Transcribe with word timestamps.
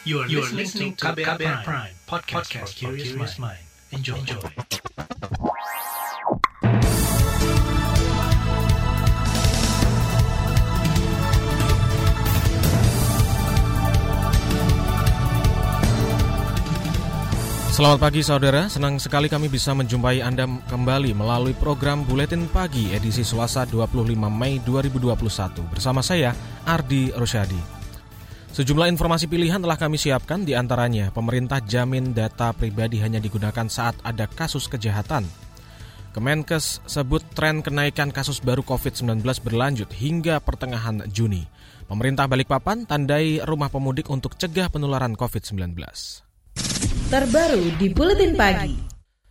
You 0.00 0.24
are, 0.24 0.28
you 0.32 0.40
are 0.40 0.48
listening 0.48 0.96
to 0.96 1.12
KBR, 1.12 1.36
KBR 1.36 1.60
Prime, 1.60 1.60
Prime 1.60 1.94
podcast, 2.08 2.48
podcast 2.48 2.72
for 2.72 2.96
curious 2.96 3.36
mind. 3.36 3.60
Enjoy. 3.92 4.16
Enjoy. 4.16 4.40
Selamat 17.76 18.00
pagi 18.00 18.24
saudara, 18.24 18.72
senang 18.72 18.96
sekali 18.96 19.28
kami 19.28 19.52
bisa 19.52 19.76
menjumpai 19.76 20.24
Anda 20.24 20.48
kembali 20.48 21.12
melalui 21.12 21.52
program 21.52 22.08
Buletin 22.08 22.48
Pagi 22.48 22.96
edisi 22.96 23.20
Selasa 23.20 23.68
25 23.68 24.16
Mei 24.16 24.64
2021 24.64 25.68
bersama 25.68 26.00
saya 26.00 26.32
Ardi 26.64 27.12
Rosyadi. 27.12 27.79
Sejumlah 28.50 28.90
informasi 28.90 29.30
pilihan 29.30 29.62
telah 29.62 29.78
kami 29.78 29.94
siapkan 29.94 30.42
di 30.42 30.58
antaranya 30.58 31.14
pemerintah 31.14 31.62
jamin 31.62 32.10
data 32.10 32.50
pribadi 32.50 32.98
hanya 32.98 33.22
digunakan 33.22 33.70
saat 33.70 33.94
ada 34.02 34.26
kasus 34.26 34.66
kejahatan. 34.66 35.22
Kemenkes 36.10 36.82
sebut 36.90 37.22
tren 37.38 37.62
kenaikan 37.62 38.10
kasus 38.10 38.42
baru 38.42 38.66
COVID-19 38.66 39.22
berlanjut 39.46 39.94
hingga 39.94 40.42
pertengahan 40.42 41.06
Juni. 41.14 41.46
Pemerintah 41.86 42.26
Balikpapan 42.26 42.90
tandai 42.90 43.38
rumah 43.46 43.70
pemudik 43.70 44.10
untuk 44.10 44.34
cegah 44.34 44.66
penularan 44.66 45.14
COVID-19. 45.14 45.78
Terbaru 47.06 47.62
di 47.78 47.86
Buletin 47.94 48.34
Pagi. 48.34 48.74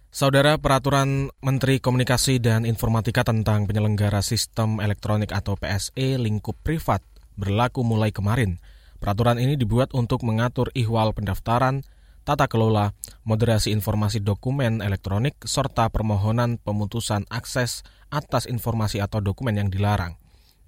Saudara 0.08 0.56
Peraturan 0.56 1.28
Menteri 1.44 1.84
Komunikasi 1.84 2.40
dan 2.40 2.64
Informatika 2.64 3.28
tentang 3.28 3.68
penyelenggara 3.68 4.24
sistem 4.24 4.80
elektronik 4.80 5.36
atau 5.36 5.60
PSE 5.60 6.16
lingkup 6.16 6.56
privat 6.64 7.04
berlaku 7.36 7.84
mulai 7.84 8.16
kemarin. 8.16 8.56
Peraturan 9.00 9.40
ini 9.40 9.56
dibuat 9.56 9.96
untuk 9.96 10.28
mengatur 10.28 10.76
ihwal 10.76 11.16
pendaftaran, 11.16 11.88
tata 12.28 12.52
kelola, 12.52 12.92
moderasi 13.24 13.72
informasi 13.72 14.20
dokumen 14.20 14.84
elektronik, 14.84 15.40
serta 15.48 15.88
permohonan 15.88 16.60
pemutusan 16.60 17.24
akses 17.32 17.88
atas 18.12 18.44
informasi 18.46 19.00
atau 19.00 19.24
dokumen 19.24 19.56
yang 19.56 19.72
dilarang. 19.72 20.20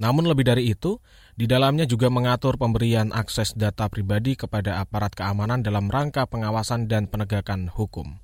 Namun 0.02 0.26
lebih 0.26 0.48
dari 0.48 0.72
itu, 0.72 0.98
di 1.38 1.46
dalamnya 1.46 1.86
juga 1.86 2.10
mengatur 2.10 2.58
pemberian 2.58 3.14
akses 3.14 3.54
data 3.54 3.86
pribadi 3.86 4.34
kepada 4.34 4.82
aparat 4.82 5.14
keamanan 5.14 5.62
dalam 5.62 5.92
rangka 5.94 6.26
pengawasan 6.26 6.90
dan 6.90 7.06
penegakan 7.06 7.70
hukum. 7.70 8.18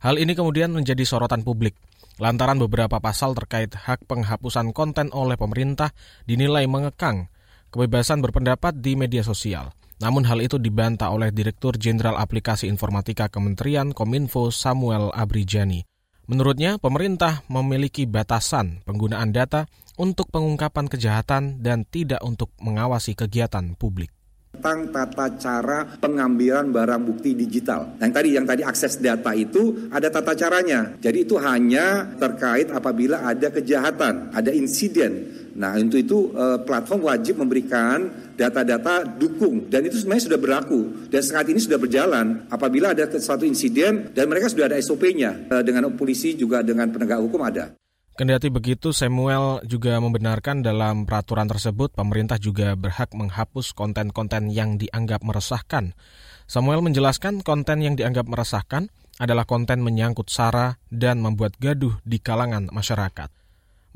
Hal 0.00 0.16
ini 0.16 0.32
kemudian 0.32 0.72
menjadi 0.72 1.04
sorotan 1.04 1.44
publik 1.44 1.76
lantaran 2.20 2.60
beberapa 2.60 3.00
pasal 3.00 3.32
terkait 3.32 3.72
hak 3.72 4.04
penghapusan 4.04 4.76
konten 4.76 5.08
oleh 5.12 5.40
pemerintah 5.40 5.96
dinilai 6.28 6.68
mengekang 6.68 7.32
kebebasan 7.72 8.22
berpendapat 8.22 8.78
di 8.78 8.94
media 8.94 9.24
sosial. 9.24 9.72
Namun 10.00 10.24
hal 10.28 10.40
itu 10.44 10.56
dibantah 10.56 11.12
oleh 11.12 11.32
Direktur 11.32 11.76
Jenderal 11.76 12.16
Aplikasi 12.16 12.68
Informatika 12.68 13.28
Kementerian 13.32 13.92
Kominfo 13.96 14.52
Samuel 14.52 15.12
Abrijani. 15.12 15.84
Menurutnya, 16.30 16.78
pemerintah 16.78 17.42
memiliki 17.50 18.06
batasan 18.06 18.86
penggunaan 18.86 19.34
data 19.34 19.66
untuk 19.98 20.30
pengungkapan 20.30 20.86
kejahatan 20.86 21.58
dan 21.58 21.82
tidak 21.84 22.22
untuk 22.22 22.54
mengawasi 22.62 23.18
kegiatan 23.18 23.74
publik 23.74 24.14
tentang 24.60 24.92
tata 24.92 25.26
cara 25.40 25.78
pengambilan 25.96 26.68
barang 26.68 27.02
bukti 27.08 27.32
digital. 27.32 27.96
Yang 27.96 28.12
tadi 28.12 28.28
yang 28.36 28.44
tadi 28.44 28.60
akses 28.60 29.00
data 29.00 29.32
itu 29.32 29.88
ada 29.88 30.12
tata 30.12 30.36
caranya. 30.36 31.00
Jadi 31.00 31.24
itu 31.24 31.40
hanya 31.40 32.12
terkait 32.20 32.68
apabila 32.68 33.24
ada 33.24 33.48
kejahatan, 33.48 34.28
ada 34.36 34.52
insiden. 34.52 35.32
Nah, 35.56 35.80
untuk 35.80 36.04
itu 36.04 36.28
eh, 36.36 36.60
platform 36.60 37.08
wajib 37.08 37.40
memberikan 37.40 38.12
data-data 38.36 39.08
dukung 39.08 39.72
dan 39.72 39.80
itu 39.88 39.96
sebenarnya 39.96 40.28
sudah 40.28 40.40
berlaku 40.40 41.08
dan 41.08 41.24
saat 41.24 41.48
ini 41.48 41.56
sudah 41.56 41.80
berjalan. 41.80 42.44
Apabila 42.52 42.92
ada 42.92 43.08
suatu 43.16 43.48
insiden 43.48 44.12
dan 44.12 44.28
mereka 44.28 44.52
sudah 44.52 44.68
ada 44.68 44.76
SOP-nya 44.76 45.48
eh, 45.48 45.62
dengan 45.64 45.88
polisi 45.96 46.36
juga 46.36 46.60
dengan 46.60 46.92
penegak 46.92 47.16
hukum 47.24 47.40
ada. 47.48 47.72
Kendati 48.20 48.52
begitu, 48.52 48.92
Samuel 48.92 49.64
juga 49.64 49.96
membenarkan 49.96 50.60
dalam 50.60 51.08
peraturan 51.08 51.48
tersebut 51.48 51.96
pemerintah 51.96 52.36
juga 52.36 52.76
berhak 52.76 53.16
menghapus 53.16 53.72
konten-konten 53.72 54.52
yang 54.52 54.76
dianggap 54.76 55.24
meresahkan. 55.24 55.96
Samuel 56.44 56.84
menjelaskan 56.84 57.40
konten 57.40 57.80
yang 57.80 57.96
dianggap 57.96 58.28
meresahkan 58.28 58.92
adalah 59.16 59.48
konten 59.48 59.80
menyangkut 59.80 60.28
SARA 60.28 60.76
dan 60.92 61.24
membuat 61.24 61.56
gaduh 61.64 61.96
di 62.04 62.20
kalangan 62.20 62.68
masyarakat. 62.68 63.32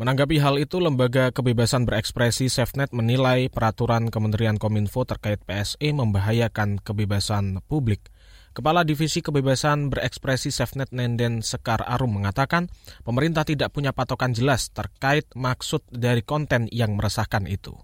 Menanggapi 0.00 0.40
hal 0.40 0.56
itu, 0.56 0.80
Lembaga 0.80 1.28
Kebebasan 1.28 1.84
Berekspresi 1.84 2.48
SafeNet 2.48 2.96
menilai 2.96 3.52
peraturan 3.52 4.08
Kementerian 4.08 4.56
Kominfo 4.56 5.04
terkait 5.04 5.44
PSE 5.44 5.92
membahayakan 5.92 6.80
kebebasan 6.80 7.60
publik. 7.68 8.08
Kepala 8.54 8.87
Divisi 8.87 9.19
Kebebasan 9.19 9.91
Berekspresi 9.91 10.54
SafeNet 10.54 10.94
Nenden 10.94 11.42
Sekar 11.42 11.82
Arum 11.82 12.22
mengatakan 12.22 12.70
pemerintah 13.03 13.42
tidak 13.42 13.75
punya 13.75 13.91
patokan 13.91 14.31
jelas 14.31 14.70
terkait 14.70 15.26
maksud 15.34 15.82
dari 15.91 16.22
konten 16.22 16.70
yang 16.70 16.94
meresahkan 16.94 17.50
itu 17.50 17.75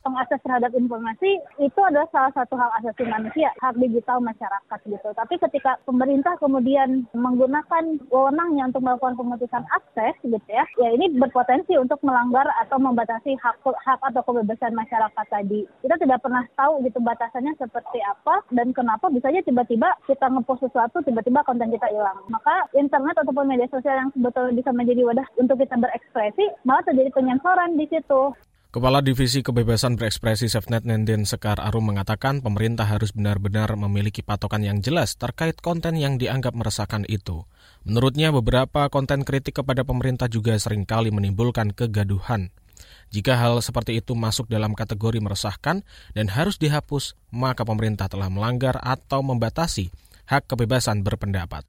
pengakses 0.00 0.40
terhadap 0.42 0.72
informasi 0.72 1.40
itu 1.60 1.80
adalah 1.80 2.08
salah 2.12 2.32
satu 2.32 2.56
hak 2.56 2.72
asasi 2.80 3.04
manusia, 3.06 3.52
hak 3.60 3.76
digital 3.76 4.18
masyarakat 4.20 4.80
gitu. 4.88 5.08
Tapi 5.12 5.34
ketika 5.36 5.76
pemerintah 5.84 6.36
kemudian 6.40 7.04
menggunakan 7.12 8.00
wewenangnya 8.08 8.72
untuk 8.72 8.84
melakukan 8.84 9.16
pemutusan 9.16 9.64
akses 9.76 10.14
gitu 10.24 10.40
ya, 10.48 10.64
ya 10.80 10.88
ini 10.92 11.12
berpotensi 11.16 11.76
untuk 11.76 12.00
melanggar 12.00 12.48
atau 12.64 12.80
membatasi 12.80 13.36
hak 13.38 13.60
hak 13.62 14.00
atau 14.00 14.22
kebebasan 14.24 14.72
masyarakat 14.72 15.26
tadi. 15.28 15.68
Kita 15.84 15.96
tidak 16.00 16.24
pernah 16.24 16.44
tahu 16.56 16.80
gitu 16.84 16.98
batasannya 17.00 17.54
seperti 17.60 18.00
apa 18.04 18.42
dan 18.52 18.72
kenapa 18.72 19.12
bisa 19.12 19.28
aja 19.28 19.44
tiba-tiba 19.44 19.92
kita 20.08 20.26
ngepost 20.26 20.64
sesuatu 20.66 21.04
tiba-tiba 21.04 21.44
konten 21.44 21.70
kita 21.70 21.86
hilang. 21.92 22.18
Maka 22.32 22.66
internet 22.74 23.20
ataupun 23.20 23.46
media 23.46 23.68
sosial 23.68 23.96
yang 24.00 24.10
sebetulnya 24.16 24.56
bisa 24.56 24.70
menjadi 24.72 25.04
wadah 25.06 25.26
untuk 25.36 25.60
kita 25.60 25.76
berekspresi 25.76 26.46
malah 26.64 26.84
terjadi 26.84 27.10
penyensoran 27.12 27.76
di 27.76 27.86
situ. 27.86 28.32
Kepala 28.70 29.02
Divisi 29.02 29.42
Kebebasan 29.42 29.98
Berekspresi 29.98 30.46
SafeNet 30.46 30.86
Nenden 30.86 31.26
Sekar 31.26 31.58
Arum 31.58 31.90
mengatakan 31.90 32.38
pemerintah 32.38 32.86
harus 32.86 33.10
benar-benar 33.10 33.74
memiliki 33.74 34.22
patokan 34.22 34.62
yang 34.62 34.78
jelas 34.78 35.18
terkait 35.18 35.58
konten 35.58 35.98
yang 35.98 36.22
dianggap 36.22 36.54
meresahkan 36.54 37.02
itu. 37.10 37.50
Menurutnya 37.82 38.30
beberapa 38.30 38.86
konten 38.86 39.26
kritik 39.26 39.58
kepada 39.58 39.82
pemerintah 39.82 40.30
juga 40.30 40.54
sering 40.54 40.86
kali 40.86 41.10
menimbulkan 41.10 41.74
kegaduhan. 41.74 42.54
Jika 43.10 43.42
hal 43.42 43.58
seperti 43.58 43.98
itu 43.98 44.14
masuk 44.14 44.46
dalam 44.46 44.78
kategori 44.78 45.18
meresahkan 45.18 45.82
dan 46.14 46.26
harus 46.30 46.54
dihapus, 46.54 47.18
maka 47.34 47.66
pemerintah 47.66 48.06
telah 48.06 48.30
melanggar 48.30 48.78
atau 48.78 49.18
membatasi 49.18 49.90
hak 50.30 50.46
kebebasan 50.46 51.02
berpendapat. 51.02 51.66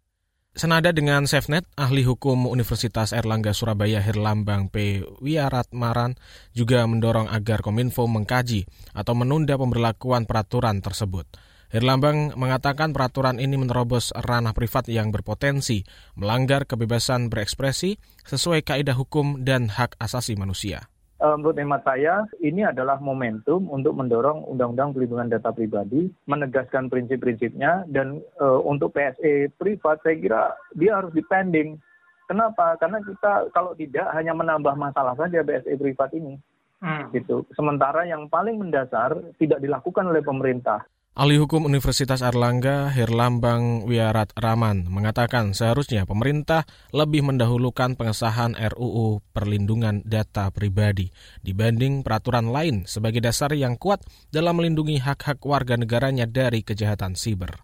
Senada 0.51 0.91
dengan 0.91 1.31
SafeNet, 1.31 1.63
ahli 1.79 2.03
hukum 2.03 2.43
Universitas 2.43 3.15
Erlangga 3.15 3.55
Surabaya 3.55 4.03
Herlambang 4.03 4.67
P. 4.67 4.99
Wiaratmaran 5.23 6.19
juga 6.51 6.83
mendorong 6.83 7.31
agar 7.31 7.63
Kominfo 7.63 8.03
mengkaji 8.03 8.67
atau 8.91 9.15
menunda 9.15 9.55
pemberlakuan 9.55 10.27
peraturan 10.27 10.83
tersebut. 10.83 11.23
Herlambang 11.71 12.35
mengatakan 12.35 12.91
peraturan 12.91 13.39
ini 13.39 13.55
menerobos 13.55 14.11
ranah 14.11 14.51
privat 14.51 14.91
yang 14.91 15.15
berpotensi 15.15 15.87
melanggar 16.19 16.67
kebebasan 16.67 17.31
berekspresi 17.31 17.95
sesuai 18.27 18.67
kaidah 18.67 18.99
hukum 18.99 19.47
dan 19.47 19.71
hak 19.71 19.95
asasi 20.03 20.35
manusia. 20.35 20.90
Eh, 21.21 21.35
menurut 21.37 21.53
hemat 21.53 21.85
saya 21.85 22.25
ini 22.41 22.65
adalah 22.65 22.97
momentum 22.97 23.69
untuk 23.69 23.93
mendorong 23.93 24.41
undang-undang 24.49 24.89
pelindungan 24.89 25.29
data 25.29 25.53
pribadi, 25.53 26.09
menegaskan 26.25 26.89
prinsip-prinsipnya 26.89 27.85
dan 27.93 28.25
uh, 28.41 28.57
untuk 28.65 28.97
PSE 28.97 29.53
privat 29.61 30.01
saya 30.01 30.17
kira 30.17 30.41
dia 30.73 30.97
harus 30.97 31.13
dipending. 31.13 31.77
Kenapa? 32.25 32.73
Karena 32.81 33.05
kita 33.05 33.53
kalau 33.53 33.77
tidak 33.77 34.09
hanya 34.17 34.33
menambah 34.33 34.73
masalah 34.73 35.13
saja 35.13 35.45
PSE 35.45 35.77
privat 35.77 36.09
ini. 36.17 36.41
Hmm. 36.81 37.13
Gitu. 37.13 37.45
Sementara 37.53 38.01
yang 38.09 38.25
paling 38.25 38.57
mendasar 38.57 39.13
tidak 39.37 39.61
dilakukan 39.61 40.09
oleh 40.09 40.25
pemerintah. 40.25 40.81
Ahli 41.11 41.35
Hukum 41.35 41.67
Universitas 41.67 42.23
Erlangga, 42.23 42.87
Herlambang 42.87 43.83
Wiarat 43.83 44.31
Raman, 44.31 44.87
mengatakan 44.87 45.51
seharusnya 45.51 46.07
pemerintah 46.07 46.63
lebih 46.95 47.19
mendahulukan 47.27 47.99
pengesahan 47.99 48.55
RUU 48.55 49.19
Perlindungan 49.35 50.07
Data 50.07 50.47
Pribadi 50.55 51.11
dibanding 51.43 52.07
peraturan 52.07 52.47
lain 52.47 52.87
sebagai 52.87 53.19
dasar 53.19 53.51
yang 53.59 53.75
kuat 53.75 53.99
dalam 54.31 54.63
melindungi 54.63 55.03
hak-hak 55.03 55.43
warga 55.43 55.75
negaranya 55.75 56.23
dari 56.23 56.63
kejahatan 56.63 57.19
siber. 57.19 57.59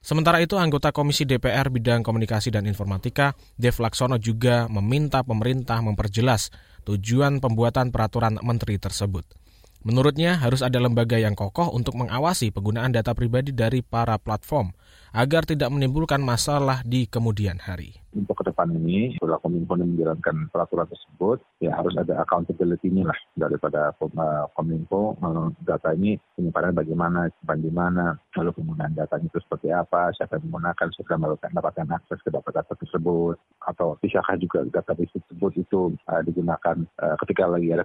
Sementara 0.00 0.40
itu, 0.40 0.56
anggota 0.56 0.88
Komisi 0.88 1.28
DPR 1.28 1.68
Bidang 1.68 2.00
Komunikasi 2.00 2.48
dan 2.48 2.64
Informatika, 2.64 3.36
Dev 3.60 3.76
Laksono 3.76 4.16
juga 4.16 4.72
meminta 4.72 5.20
pemerintah 5.20 5.84
memperjelas 5.84 6.48
tujuan 6.88 7.44
pembuatan 7.44 7.92
peraturan 7.92 8.40
menteri 8.40 8.80
tersebut. 8.80 9.45
Menurutnya 9.86 10.34
harus 10.42 10.66
ada 10.66 10.82
lembaga 10.82 11.14
yang 11.14 11.38
kokoh 11.38 11.70
untuk 11.70 11.94
mengawasi 11.94 12.50
penggunaan 12.50 12.90
data 12.90 13.14
pribadi 13.14 13.54
dari 13.54 13.86
para 13.86 14.18
platform 14.18 14.74
agar 15.12 15.46
tidak 15.46 15.70
menimbulkan 15.70 16.22
masalah 16.22 16.82
di 16.82 17.06
kemudian 17.06 17.62
hari. 17.62 18.06
Untuk 18.16 18.40
ke 18.40 18.48
depan 18.48 18.72
ini 18.72 19.12
setelah 19.20 19.36
Kominfo 19.44 19.76
menjalankan 19.76 20.48
peraturan 20.48 20.88
tersebut 20.88 21.36
ya 21.60 21.76
harus 21.76 21.92
ada 22.00 22.24
accountability-nya 22.24 23.12
lah 23.12 23.18
daripada 23.36 23.92
eh, 23.92 24.44
Kominfo. 24.56 25.20
Eh, 25.20 25.48
data 25.68 25.92
ini 25.92 26.16
penyimpanan 26.32 26.72
bagaimana, 26.72 27.28
simpan 27.36 27.60
di 27.60 27.68
mana, 27.68 28.16
lalu 28.32 28.56
penggunaan 28.56 28.96
datanya 28.96 29.28
itu 29.28 29.38
seperti 29.44 29.68
apa, 29.68 30.16
siapa 30.16 30.40
yang 30.40 30.48
menggunakan, 30.48 30.86
siapa 30.96 31.10
yang 31.12 31.22
mendapatkan 31.36 31.88
akses 31.92 32.20
ke 32.24 32.32
data-data 32.32 32.72
tersebut, 32.80 33.36
atau 33.68 34.00
bisakah 34.00 34.40
juga 34.40 34.64
data 34.72 34.96
tersebut 34.96 35.52
itu 35.60 35.92
uh, 36.08 36.22
digunakan 36.24 36.76
uh, 37.02 37.16
ketika 37.20 37.44
lagi 37.44 37.68
ada 37.74 37.84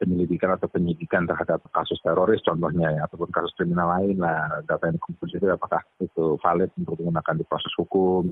penyelidikan 0.00 0.56
atau 0.56 0.66
penyidikan 0.66 1.28
terhadap 1.28 1.62
kasus 1.70 2.00
teroris 2.02 2.42
contohnya 2.42 2.90
ya, 2.90 3.00
ataupun 3.06 3.30
kasus 3.30 3.54
kriminal 3.54 3.86
lain 4.00 4.18
lah 4.18 4.64
data 4.66 4.90
yang 4.90 4.96
dikumpul 4.98 5.26
itu 5.30 5.46
apakah 5.46 5.82
itu 6.00 6.33
valid 6.38 6.70
untuk 6.78 6.98
digunakan 6.98 7.34
di 7.34 7.44
proses 7.46 7.72
hukum 7.78 8.30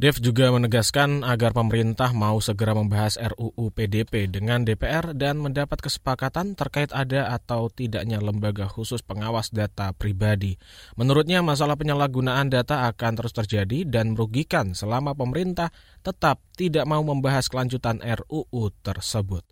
Dev 0.00 0.16
juga 0.16 0.48
menegaskan 0.48 1.20
agar 1.28 1.52
pemerintah 1.52 2.16
mau 2.16 2.40
segera 2.40 2.72
membahas 2.72 3.20
RUU 3.20 3.68
PDP 3.68 4.32
dengan 4.32 4.64
DPR 4.64 5.12
dan 5.12 5.36
mendapat 5.36 5.76
kesepakatan 5.76 6.56
terkait 6.56 6.88
ada 6.96 7.28
atau 7.28 7.68
tidaknya 7.68 8.16
lembaga 8.16 8.64
khusus 8.64 9.04
pengawas 9.04 9.52
data 9.52 9.92
pribadi. 9.92 10.56
Menurutnya 10.96 11.44
masalah 11.44 11.76
penyalahgunaan 11.76 12.48
data 12.48 12.88
akan 12.88 13.12
terus 13.12 13.36
terjadi 13.36 13.84
dan 13.84 14.16
merugikan 14.16 14.72
selama 14.72 15.12
pemerintah 15.12 15.68
tetap 16.00 16.40
tidak 16.56 16.88
mau 16.88 17.04
membahas 17.04 17.52
kelanjutan 17.52 18.00
RUU 18.00 18.72
tersebut. 18.80 19.44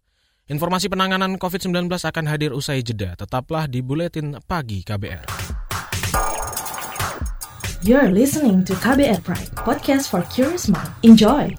Informasi 0.48 0.88
penanganan 0.88 1.36
COVID-19 1.36 1.92
akan 1.92 2.24
hadir 2.24 2.56
usai 2.56 2.80
jeda. 2.80 3.20
Tetaplah 3.20 3.68
di 3.68 3.84
Buletin 3.84 4.40
Pagi 4.48 4.80
KBR. 4.80 5.57
You're 7.88 8.12
listening 8.12 8.68
to 8.68 8.76
KBR 8.76 9.24
Pride, 9.24 9.48
podcast 9.64 10.12
for 10.12 10.20
curious 10.28 10.68
mind. 10.68 10.92
Enjoy! 11.00 11.56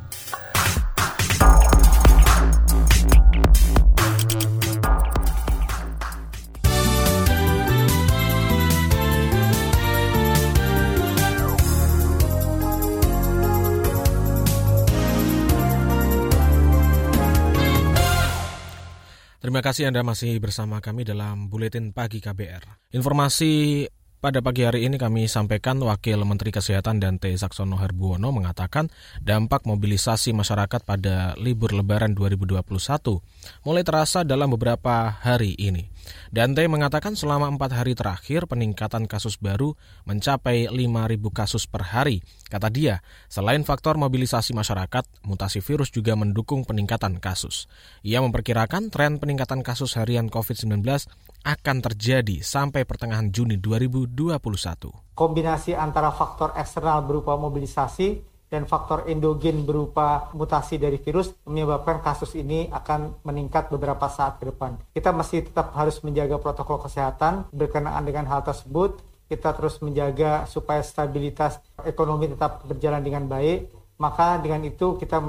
Terima 19.41 19.65
kasih 19.65 19.89
Anda 19.89 20.05
masih 20.05 20.37
bersama 20.37 20.77
kami 20.77 21.09
dalam 21.09 21.49
Buletin 21.49 21.89
Pagi 21.89 22.21
KBR. 22.21 22.93
Informasi 22.93 23.81
pada 24.19 24.43
pagi 24.43 24.67
hari 24.67 24.83
ini 24.83 24.99
kami 24.99 25.31
sampaikan 25.31 25.79
Wakil 25.79 26.19
Menteri 26.27 26.51
Kesehatan 26.51 26.99
Dante 26.99 27.31
Saksono 27.31 27.79
Herbuono 27.79 28.35
mengatakan 28.35 28.91
dampak 29.23 29.63
mobilisasi 29.63 30.35
masyarakat 30.35 30.83
pada 30.83 31.39
libur 31.39 31.71
lebaran 31.71 32.11
2021 32.11 32.59
mulai 33.63 33.83
terasa 33.87 34.27
dalam 34.27 34.51
beberapa 34.51 35.15
hari 35.23 35.55
ini. 35.55 35.87
Dante 36.35 36.67
mengatakan 36.67 37.15
selama 37.15 37.47
empat 37.47 37.79
hari 37.79 37.95
terakhir 37.95 38.43
peningkatan 38.43 39.07
kasus 39.07 39.39
baru 39.39 39.79
mencapai 40.03 40.67
5.000 40.67 40.75
kasus 41.31 41.63
per 41.63 41.87
hari. 41.87 42.19
Kata 42.51 42.67
dia, 42.67 42.99
selain 43.31 43.63
faktor 43.63 43.95
mobilisasi 43.95 44.51
masyarakat, 44.51 45.05
mutasi 45.23 45.63
virus 45.63 45.93
juga 45.95 46.17
mendukung 46.19 46.67
peningkatan 46.67 47.23
kasus. 47.23 47.71
Ia 48.03 48.19
memperkirakan 48.19 48.91
tren 48.91 49.21
peningkatan 49.21 49.63
kasus 49.63 49.95
harian 49.95 50.27
COVID-19 50.27 50.83
akan 51.49 51.81
terjadi 51.81 52.45
sampai 52.45 52.85
pertengahan 52.85 53.33
Juni 53.33 53.57
2021. 53.57 55.17
Kombinasi 55.17 55.73
antara 55.73 56.13
faktor 56.13 56.53
eksternal 56.53 57.01
berupa 57.01 57.33
mobilisasi 57.41 58.21
dan 58.49 58.69
faktor 58.69 59.05
endogen 59.09 59.65
berupa 59.65 60.29
mutasi 60.37 60.77
dari 60.77 61.01
virus 61.01 61.33
menyebabkan 61.45 62.01
kasus 62.05 62.37
ini 62.37 62.69
akan 62.69 63.21
meningkat 63.25 63.69
beberapa 63.73 64.05
saat 64.09 64.37
ke 64.37 64.49
depan. 64.49 64.77
Kita 64.93 65.09
masih 65.09 65.49
tetap 65.49 65.73
harus 65.73 66.01
menjaga 66.05 66.37
protokol 66.37 66.81
kesehatan 66.85 67.49
berkenaan 67.49 68.05
dengan 68.05 68.29
hal 68.29 68.45
tersebut. 68.45 69.01
Kita 69.29 69.53
terus 69.53 69.77
menjaga 69.85 70.49
supaya 70.49 70.81
stabilitas 70.81 71.61
ekonomi 71.85 72.33
tetap 72.33 72.65
berjalan 72.65 73.01
dengan 73.05 73.29
baik 73.29 73.78
maka 73.99 74.39
dengan 74.39 74.63
itu 74.63 74.95
kita 74.95 75.19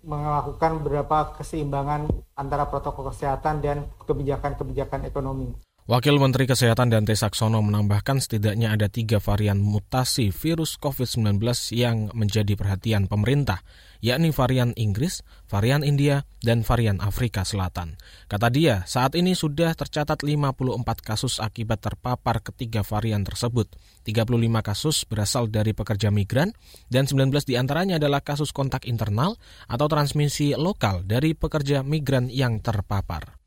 melakukan 0.00 0.80
beberapa 0.80 1.36
keseimbangan 1.36 2.08
antara 2.32 2.64
protokol 2.64 3.12
kesehatan 3.12 3.60
dan 3.60 3.84
kebijakan-kebijakan 4.08 5.04
ekonomi. 5.04 5.52
Wakil 5.84 6.16
Menteri 6.16 6.48
Kesehatan 6.48 6.88
Dante 6.88 7.12
Saksono 7.12 7.60
menambahkan 7.60 8.16
setidaknya 8.16 8.72
ada 8.72 8.88
tiga 8.88 9.20
varian 9.20 9.60
mutasi 9.60 10.32
virus 10.32 10.80
COVID-19 10.80 11.36
yang 11.76 12.08
menjadi 12.16 12.56
perhatian 12.56 13.04
pemerintah, 13.04 13.60
yakni 14.00 14.32
varian 14.32 14.72
Inggris, 14.80 15.20
varian 15.44 15.84
India, 15.84 16.24
dan 16.40 16.64
varian 16.64 17.04
Afrika 17.04 17.44
Selatan. 17.44 18.00
Kata 18.32 18.48
dia, 18.48 18.80
saat 18.88 19.12
ini 19.12 19.36
sudah 19.36 19.76
tercatat 19.76 20.24
54 20.24 20.64
kasus 21.04 21.36
akibat 21.36 21.84
terpapar 21.84 22.40
ketiga 22.40 22.80
varian 22.80 23.20
tersebut. 23.20 23.68
35 24.08 24.40
kasus 24.64 25.04
berasal 25.04 25.52
dari 25.52 25.76
pekerja 25.76 26.08
migran, 26.08 26.56
dan 26.88 27.04
19 27.04 27.28
di 27.44 27.60
antaranya 27.60 28.00
adalah 28.00 28.24
kasus 28.24 28.56
kontak 28.56 28.88
internal 28.88 29.36
atau 29.68 29.84
transmisi 29.84 30.56
lokal 30.56 31.04
dari 31.04 31.36
pekerja 31.36 31.84
migran 31.84 32.32
yang 32.32 32.64
terpapar. 32.64 33.43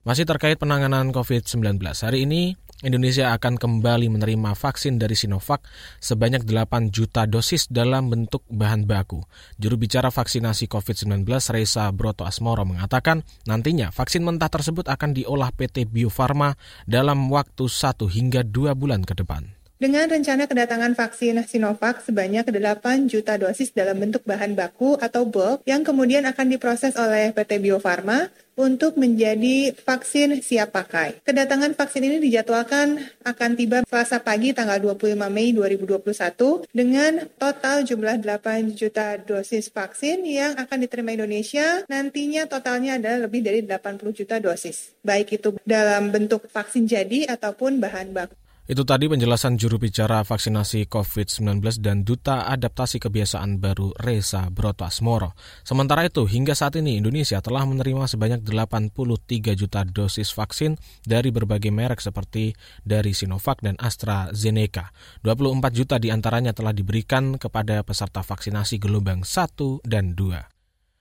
Masih 0.00 0.24
terkait 0.24 0.56
penanganan 0.56 1.12
COVID-19, 1.12 1.76
hari 1.76 2.24
ini 2.24 2.56
Indonesia 2.80 3.36
akan 3.36 3.60
kembali 3.60 4.08
menerima 4.08 4.56
vaksin 4.56 4.96
dari 4.96 5.12
Sinovac 5.12 5.60
sebanyak 6.00 6.48
8 6.48 6.88
juta 6.88 7.28
dosis 7.28 7.68
dalam 7.68 8.08
bentuk 8.08 8.40
bahan 8.48 8.88
baku. 8.88 9.20
Juru 9.60 9.76
bicara 9.76 10.08
vaksinasi 10.08 10.72
COVID-19 10.72 11.28
Reza 11.28 11.84
Broto 11.92 12.24
Asmoro 12.24 12.64
mengatakan 12.64 13.28
nantinya 13.44 13.92
vaksin 13.92 14.24
mentah 14.24 14.48
tersebut 14.48 14.88
akan 14.88 15.12
diolah 15.12 15.52
PT 15.52 15.84
Bio 15.84 16.08
Farma 16.08 16.56
dalam 16.88 17.28
waktu 17.28 17.68
1 17.68 18.00
hingga 18.08 18.40
2 18.40 18.72
bulan 18.72 19.04
ke 19.04 19.12
depan. 19.12 19.60
Dengan 19.80 20.12
rencana 20.12 20.44
kedatangan 20.44 20.92
vaksin 20.92 21.40
Sinovac 21.48 22.04
sebanyak 22.04 22.44
8 22.44 23.08
juta 23.08 23.40
dosis 23.40 23.72
dalam 23.72 23.96
bentuk 23.96 24.24
bahan 24.28 24.52
baku 24.52 25.00
atau 25.00 25.24
bulk 25.24 25.64
yang 25.64 25.80
kemudian 25.80 26.28
akan 26.28 26.52
diproses 26.52 26.92
oleh 27.00 27.32
PT 27.32 27.64
Bio 27.64 27.80
Farma 27.80 28.28
untuk 28.60 29.00
menjadi 29.00 29.72
vaksin 29.72 30.44
siap 30.44 30.76
pakai. 30.76 31.24
Kedatangan 31.24 31.72
vaksin 31.72 32.04
ini 32.04 32.20
dijadwalkan 32.20 33.00
akan 33.24 33.50
tiba 33.56 33.80
Selasa 33.88 34.20
pagi 34.20 34.52
tanggal 34.52 34.76
25 34.76 35.16
Mei 35.32 35.56
2021 35.56 36.68
dengan 36.68 37.24
total 37.40 37.82
jumlah 37.88 38.20
8 38.20 38.76
juta 38.76 39.16
dosis 39.16 39.72
vaksin 39.72 40.22
yang 40.28 40.52
akan 40.60 40.78
diterima 40.84 41.16
Indonesia. 41.16 41.82
Nantinya 41.88 42.44
totalnya 42.44 43.00
adalah 43.00 43.24
lebih 43.24 43.40
dari 43.40 43.64
80 43.64 44.12
juta 44.12 44.36
dosis, 44.36 44.92
baik 45.00 45.40
itu 45.40 45.56
dalam 45.64 46.12
bentuk 46.12 46.44
vaksin 46.52 46.84
jadi 46.84 47.32
ataupun 47.32 47.80
bahan 47.80 48.12
baku. 48.12 48.39
Itu 48.70 48.86
tadi 48.86 49.10
penjelasan 49.10 49.58
juru 49.58 49.82
bicara 49.82 50.22
vaksinasi 50.22 50.86
COVID-19 50.86 51.82
dan 51.82 52.06
Duta 52.06 52.46
Adaptasi 52.46 53.02
Kebiasaan 53.02 53.58
Baru 53.58 53.90
Reza 53.98 54.46
Broto 54.46 54.86
Asmoro. 54.86 55.34
Sementara 55.66 56.06
itu, 56.06 56.22
hingga 56.30 56.54
saat 56.54 56.78
ini 56.78 56.94
Indonesia 56.94 57.42
telah 57.42 57.66
menerima 57.66 58.06
sebanyak 58.06 58.46
83 58.46 59.58
juta 59.58 59.82
dosis 59.82 60.30
vaksin 60.30 60.78
dari 61.02 61.34
berbagai 61.34 61.74
merek 61.74 61.98
seperti 61.98 62.54
dari 62.86 63.10
Sinovac 63.10 63.58
dan 63.58 63.74
AstraZeneca. 63.74 64.94
24 65.26 65.74
juta 65.74 65.98
di 65.98 66.14
antaranya 66.14 66.54
telah 66.54 66.70
diberikan 66.70 67.42
kepada 67.42 67.82
peserta 67.82 68.22
vaksinasi 68.22 68.78
gelombang 68.78 69.26
1 69.26 69.82
dan 69.82 70.14
2. 70.14 70.59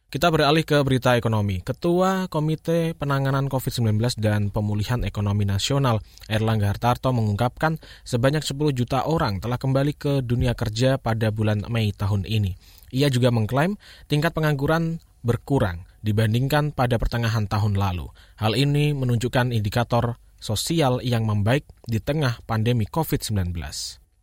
Kita 0.10 0.34
beralih 0.34 0.66
ke 0.66 0.82
berita 0.82 1.14
ekonomi. 1.22 1.62
Ketua 1.62 2.26
Komite 2.34 2.98
Penanganan 2.98 3.46
COVID-19 3.46 4.18
dan 4.18 4.50
Pemulihan 4.50 5.06
Ekonomi 5.06 5.46
Nasional 5.46 6.02
Erlangga 6.26 6.74
Hartarto 6.74 7.14
mengungkapkan 7.14 7.78
sebanyak 8.10 8.42
10 8.42 8.74
juta 8.74 9.06
orang 9.06 9.38
telah 9.38 9.62
kembali 9.62 9.94
ke 9.94 10.26
dunia 10.26 10.58
kerja 10.58 10.98
pada 10.98 11.30
bulan 11.30 11.62
Mei 11.70 11.94
tahun 11.94 12.26
ini. 12.26 12.58
Ia 12.90 13.14
juga 13.14 13.30
mengklaim 13.30 13.78
tingkat 14.10 14.34
pengangguran 14.34 14.98
berkurang 15.22 15.86
dibandingkan 16.02 16.74
pada 16.74 16.98
pertengahan 16.98 17.46
tahun 17.46 17.78
lalu. 17.78 18.10
Hal 18.42 18.58
ini 18.58 18.98
menunjukkan 18.98 19.54
indikator 19.54 20.18
sosial 20.42 21.06
yang 21.06 21.30
membaik 21.30 21.70
di 21.86 22.02
tengah 22.02 22.42
pandemi 22.50 22.90
COVID-19 22.90 23.54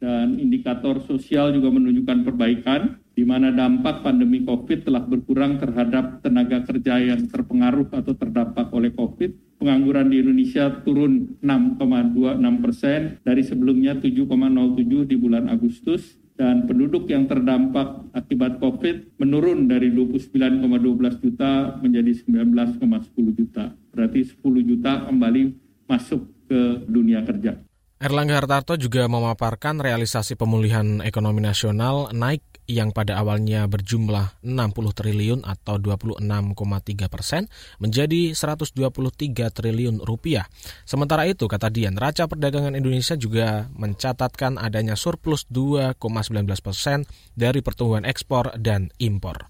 dan 0.06 0.38
indikator 0.38 1.02
sosial 1.02 1.50
juga 1.50 1.74
menunjukkan 1.74 2.22
perbaikan 2.22 3.02
di 3.18 3.26
mana 3.26 3.50
dampak 3.50 4.06
pandemi 4.06 4.46
COVID 4.46 4.86
telah 4.86 5.02
berkurang 5.02 5.58
terhadap 5.58 6.22
tenaga 6.22 6.62
kerja 6.62 7.02
yang 7.02 7.26
terpengaruh 7.26 7.90
atau 7.90 8.14
terdampak 8.14 8.70
oleh 8.70 8.94
COVID. 8.94 9.58
Pengangguran 9.58 10.06
di 10.06 10.22
Indonesia 10.22 10.70
turun 10.86 11.34
6,26 11.42 12.62
persen 12.62 13.18
dari 13.26 13.42
sebelumnya 13.42 13.98
7,07 13.98 15.10
di 15.10 15.16
bulan 15.18 15.50
Agustus 15.50 16.22
dan 16.38 16.70
penduduk 16.70 17.10
yang 17.10 17.26
terdampak 17.26 18.06
akibat 18.14 18.62
COVID 18.62 19.18
menurun 19.18 19.66
dari 19.66 19.90
29,12 19.90 20.70
juta 21.18 21.82
menjadi 21.82 22.12
19,10 22.46 23.38
juta. 23.42 23.74
Berarti 23.90 24.20
10 24.22 24.70
juta 24.70 25.08
kembali 25.08 25.42
masuk 25.90 26.30
ke 26.46 26.86
dunia 26.86 27.26
kerja. 27.26 27.65
Erlangga 27.96 28.36
Hartarto 28.36 28.76
juga 28.76 29.08
memaparkan 29.08 29.80
realisasi 29.80 30.36
pemulihan 30.36 31.00
ekonomi 31.00 31.40
nasional 31.40 32.12
naik 32.12 32.44
yang 32.68 32.92
pada 32.92 33.16
awalnya 33.16 33.64
berjumlah 33.64 34.44
60 34.44 34.92
triliun 34.92 35.40
atau 35.40 35.80
26,3 35.80 36.20
persen 37.08 37.48
menjadi 37.80 38.36
123 38.36 39.48
triliun 39.48 40.04
rupiah. 40.04 40.44
Sementara 40.84 41.24
itu, 41.24 41.48
kata 41.48 41.72
Dian, 41.72 41.96
raca 41.96 42.28
perdagangan 42.28 42.76
Indonesia 42.76 43.16
juga 43.16 43.72
mencatatkan 43.72 44.60
adanya 44.60 44.92
surplus 44.92 45.48
2,19 45.48 45.96
persen 46.60 47.08
dari 47.32 47.64
pertumbuhan 47.64 48.04
ekspor 48.04 48.60
dan 48.60 48.92
impor. 49.00 49.48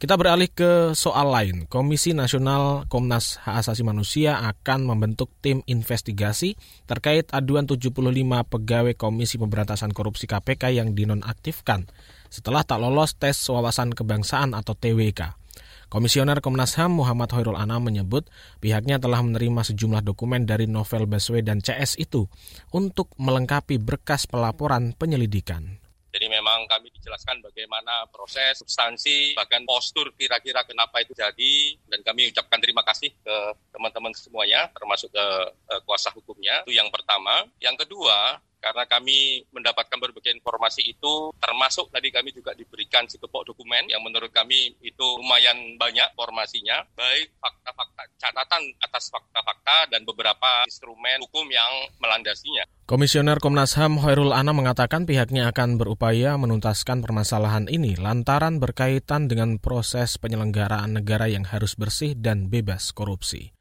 Kita 0.00 0.16
beralih 0.16 0.48
ke 0.48 0.96
soal 0.96 1.28
lain. 1.28 1.68
Komisi 1.68 2.16
Nasional 2.16 2.88
Komnas 2.88 3.36
Hak 3.44 3.60
Asasi 3.60 3.84
Manusia 3.84 4.40
akan 4.48 4.88
membentuk 4.88 5.28
tim 5.44 5.60
investigasi 5.68 6.56
terkait 6.88 7.28
aduan 7.36 7.68
75 7.68 8.00
pegawai 8.48 8.96
Komisi 8.96 9.36
Pemberantasan 9.36 9.92
Korupsi 9.92 10.24
KPK 10.24 10.72
yang 10.72 10.96
dinonaktifkan 10.96 11.84
setelah 12.32 12.64
tak 12.64 12.80
lolos 12.80 13.12
tes 13.20 13.36
wawasan 13.52 13.92
kebangsaan 13.92 14.56
atau 14.56 14.72
TWK. 14.72 15.36
Komisioner 15.92 16.40
Komnas 16.40 16.80
HAM 16.80 16.96
Muhammad 16.96 17.36
Hoirul 17.36 17.60
Anam 17.60 17.84
menyebut 17.84 18.24
pihaknya 18.64 18.96
telah 18.96 19.20
menerima 19.20 19.68
sejumlah 19.68 20.00
dokumen 20.00 20.48
dari 20.48 20.64
Novel 20.64 21.04
Baswedan 21.12 21.60
CS 21.60 22.00
itu 22.00 22.24
untuk 22.72 23.12
melengkapi 23.20 23.76
berkas 23.76 24.24
pelaporan 24.24 24.96
penyelidikan. 24.96 25.89
Memang 26.40 26.64
kami 26.72 26.88
dijelaskan 26.96 27.44
bagaimana 27.44 28.08
proses, 28.08 28.64
substansi, 28.64 29.36
bahkan 29.36 29.60
postur 29.68 30.08
kira-kira 30.16 30.64
kenapa 30.64 31.04
itu 31.04 31.12
jadi. 31.12 31.76
Dan 31.84 32.00
kami 32.00 32.32
ucapkan 32.32 32.56
terima 32.56 32.80
kasih 32.80 33.12
ke 33.12 33.36
teman-teman 33.76 34.16
semuanya, 34.16 34.72
termasuk 34.72 35.12
ke, 35.12 35.26
ke 35.68 35.74
kuasa 35.84 36.08
hukumnya. 36.16 36.64
Itu 36.64 36.72
yang 36.72 36.88
pertama. 36.88 37.44
Yang 37.60 37.84
kedua, 37.84 38.40
karena 38.60 38.84
kami 38.86 39.42
mendapatkan 39.50 39.98
berbagai 39.98 40.36
informasi 40.36 40.92
itu 40.92 41.32
termasuk 41.40 41.88
tadi 41.90 42.12
kami 42.12 42.30
juga 42.30 42.52
diberikan 42.52 43.08
sekepok 43.08 43.48
dokumen 43.50 43.88
yang 43.88 44.04
menurut 44.04 44.30
kami 44.30 44.76
itu 44.84 45.06
lumayan 45.18 45.56
banyak 45.80 46.06
informasinya 46.14 46.84
baik 46.94 47.32
fakta-fakta 47.40 48.02
catatan 48.20 48.62
atas 48.84 49.08
fakta-fakta 49.08 49.90
dan 49.96 50.04
beberapa 50.04 50.68
instrumen 50.68 51.24
hukum 51.24 51.48
yang 51.48 51.72
melandasinya. 51.98 52.68
Komisioner 52.84 53.38
Komnas 53.38 53.78
HAM 53.78 54.02
Hoirul 54.02 54.34
Anam 54.34 54.60
mengatakan 54.60 55.06
pihaknya 55.06 55.48
akan 55.54 55.78
berupaya 55.78 56.34
menuntaskan 56.36 57.00
permasalahan 57.06 57.70
ini 57.70 57.94
lantaran 57.94 58.58
berkaitan 58.58 59.30
dengan 59.30 59.62
proses 59.62 60.18
penyelenggaraan 60.18 60.98
negara 60.98 61.30
yang 61.30 61.46
harus 61.46 61.78
bersih 61.78 62.18
dan 62.18 62.50
bebas 62.50 62.90
korupsi. 62.90 63.59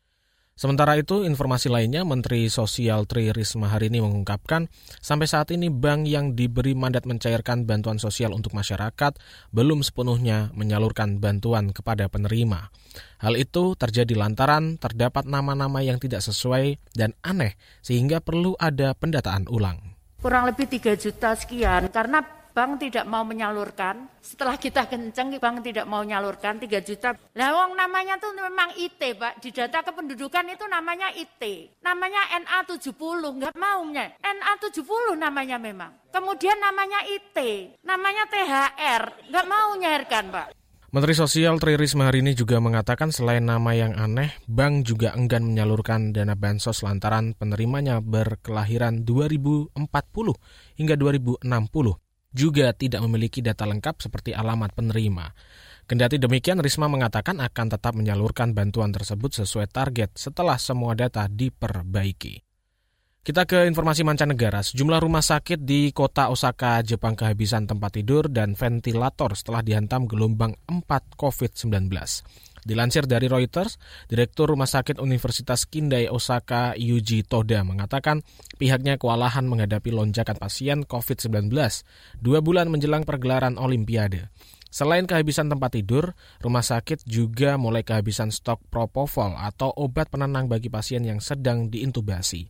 Sementara 0.60 1.00
itu, 1.00 1.24
informasi 1.24 1.72
lainnya, 1.72 2.04
Menteri 2.04 2.52
Sosial 2.52 3.08
Tri 3.08 3.32
Risma 3.32 3.72
hari 3.72 3.88
ini 3.88 4.04
mengungkapkan, 4.04 4.68
sampai 5.00 5.24
saat 5.24 5.56
ini 5.56 5.72
bank 5.72 6.04
yang 6.04 6.36
diberi 6.36 6.76
mandat 6.76 7.08
mencairkan 7.08 7.64
bantuan 7.64 7.96
sosial 7.96 8.36
untuk 8.36 8.52
masyarakat 8.52 9.16
belum 9.56 9.88
sepenuhnya 9.88 10.52
menyalurkan 10.52 11.24
bantuan 11.24 11.72
kepada 11.72 12.12
penerima. 12.12 12.76
Hal 13.24 13.40
itu 13.40 13.80
terjadi 13.80 14.20
lantaran 14.20 14.76
terdapat 14.76 15.24
nama-nama 15.24 15.80
yang 15.80 15.96
tidak 15.96 16.20
sesuai 16.28 16.76
dan 16.92 17.16
aneh, 17.24 17.56
sehingga 17.80 18.20
perlu 18.20 18.60
ada 18.60 18.92
pendataan 19.00 19.48
ulang. 19.48 19.80
Kurang 20.20 20.44
lebih 20.44 20.68
3 20.68 21.00
juta 21.00 21.40
sekian, 21.40 21.88
karena 21.88 22.20
bank 22.54 22.82
tidak 22.82 23.06
mau 23.06 23.24
menyalurkan. 23.24 24.10
Setelah 24.20 24.60
kita 24.60 24.86
kenceng, 24.90 25.38
bank 25.40 25.64
tidak 25.64 25.86
mau 25.88 26.02
menyalurkan 26.04 26.60
3 26.60 26.82
juta. 26.84 27.16
Lah 27.16 27.50
wong 27.56 27.78
namanya 27.78 28.20
tuh 28.20 28.36
memang 28.36 28.76
IT, 28.76 29.02
Pak. 29.16 29.40
Di 29.40 29.50
data 29.56 29.86
kependudukan 29.86 30.46
itu 30.52 30.66
namanya 30.68 31.14
IT. 31.16 31.42
Namanya 31.82 32.36
NA70, 32.44 33.22
nggak 33.40 33.54
maunya. 33.56 34.12
NA70 34.20 35.18
namanya 35.18 35.58
memang. 35.62 35.92
Kemudian 36.10 36.58
namanya 36.58 37.06
IT, 37.06 37.38
namanya 37.86 38.26
THR, 38.28 39.30
nggak 39.30 39.46
mau 39.46 39.70
nyairkan, 39.78 40.26
Pak. 40.34 40.48
Menteri 40.90 41.14
Sosial 41.14 41.62
Tri 41.62 41.78
Risma 41.78 42.10
hari 42.10 42.26
ini 42.26 42.34
juga 42.34 42.58
mengatakan 42.58 43.14
selain 43.14 43.46
nama 43.46 43.78
yang 43.78 43.94
aneh, 43.94 44.34
bank 44.50 44.90
juga 44.90 45.14
enggan 45.14 45.46
menyalurkan 45.46 46.10
dana 46.18 46.34
bansos 46.34 46.82
lantaran 46.82 47.38
penerimanya 47.38 48.02
berkelahiran 48.02 49.06
2040 49.06 49.78
hingga 50.82 50.96
2060 50.98 51.46
juga 52.34 52.72
tidak 52.74 53.02
memiliki 53.06 53.42
data 53.42 53.66
lengkap 53.66 54.02
seperti 54.02 54.34
alamat 54.34 54.74
penerima. 54.74 55.34
Kendati 55.90 56.22
demikian, 56.22 56.62
Risma 56.62 56.86
mengatakan 56.86 57.42
akan 57.42 57.68
tetap 57.74 57.98
menyalurkan 57.98 58.54
bantuan 58.54 58.94
tersebut 58.94 59.42
sesuai 59.42 59.74
target 59.74 60.14
setelah 60.14 60.62
semua 60.62 60.94
data 60.94 61.26
diperbaiki. 61.26 62.46
Kita 63.20 63.44
ke 63.44 63.68
informasi 63.68 64.08
mancanegara. 64.08 64.64
Sejumlah 64.64 65.04
rumah 65.04 65.22
sakit 65.22 65.62
di 65.62 65.92
kota 65.92 66.32
Osaka, 66.32 66.80
Jepang 66.82 67.20
kehabisan 67.20 67.68
tempat 67.68 68.00
tidur 68.00 68.32
dan 68.32 68.56
ventilator 68.56 69.36
setelah 69.36 69.60
dihantam 69.60 70.08
gelombang 70.08 70.56
4 70.66 71.20
COVID-19. 71.20 71.92
Dilansir 72.68 73.08
dari 73.08 73.32
Reuters, 73.32 73.80
Direktur 74.08 74.52
Rumah 74.52 74.68
Sakit 74.68 75.00
Universitas 75.00 75.64
Kindai 75.68 76.12
Osaka 76.12 76.76
Yuji 76.76 77.24
Toda 77.28 77.64
mengatakan 77.64 78.24
pihaknya 78.60 79.00
kewalahan 79.00 79.48
menghadapi 79.48 79.92
lonjakan 79.92 80.38
pasien 80.40 80.84
COVID-19 80.84 81.52
dua 82.20 82.40
bulan 82.40 82.68
menjelang 82.68 83.08
pergelaran 83.08 83.56
Olimpiade. 83.56 84.32
Selain 84.70 85.10
kehabisan 85.10 85.50
tempat 85.50 85.82
tidur, 85.82 86.14
rumah 86.46 86.62
sakit 86.62 87.02
juga 87.10 87.58
mulai 87.58 87.82
kehabisan 87.82 88.30
stok 88.30 88.62
propofol 88.70 89.34
atau 89.34 89.74
obat 89.74 90.14
penenang 90.14 90.46
bagi 90.46 90.70
pasien 90.70 91.02
yang 91.02 91.18
sedang 91.18 91.74
diintubasi. 91.74 92.46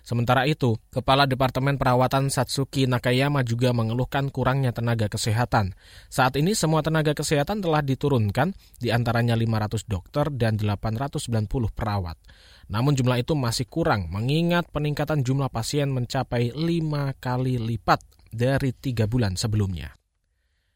Sementara 0.00 0.48
itu, 0.48 0.76
Kepala 0.88 1.28
Departemen 1.28 1.76
Perawatan 1.76 2.32
Satsuki 2.32 2.88
Nakayama 2.88 3.44
juga 3.44 3.70
mengeluhkan 3.76 4.32
kurangnya 4.32 4.72
tenaga 4.72 5.06
kesehatan. 5.12 5.76
Saat 6.08 6.40
ini 6.40 6.56
semua 6.56 6.80
tenaga 6.80 7.12
kesehatan 7.12 7.60
telah 7.60 7.84
diturunkan, 7.84 8.56
di 8.80 8.88
antaranya 8.90 9.36
500 9.36 9.84
dokter 9.86 10.28
dan 10.32 10.56
890 10.56 11.70
perawat. 11.70 12.16
Namun 12.70 12.94
jumlah 12.94 13.20
itu 13.20 13.34
masih 13.34 13.66
kurang, 13.66 14.08
mengingat 14.08 14.70
peningkatan 14.70 15.26
jumlah 15.26 15.50
pasien 15.50 15.90
mencapai 15.90 16.54
5 16.54 17.18
kali 17.18 17.58
lipat 17.58 18.00
dari 18.30 18.70
tiga 18.70 19.10
bulan 19.10 19.34
sebelumnya. 19.34 19.90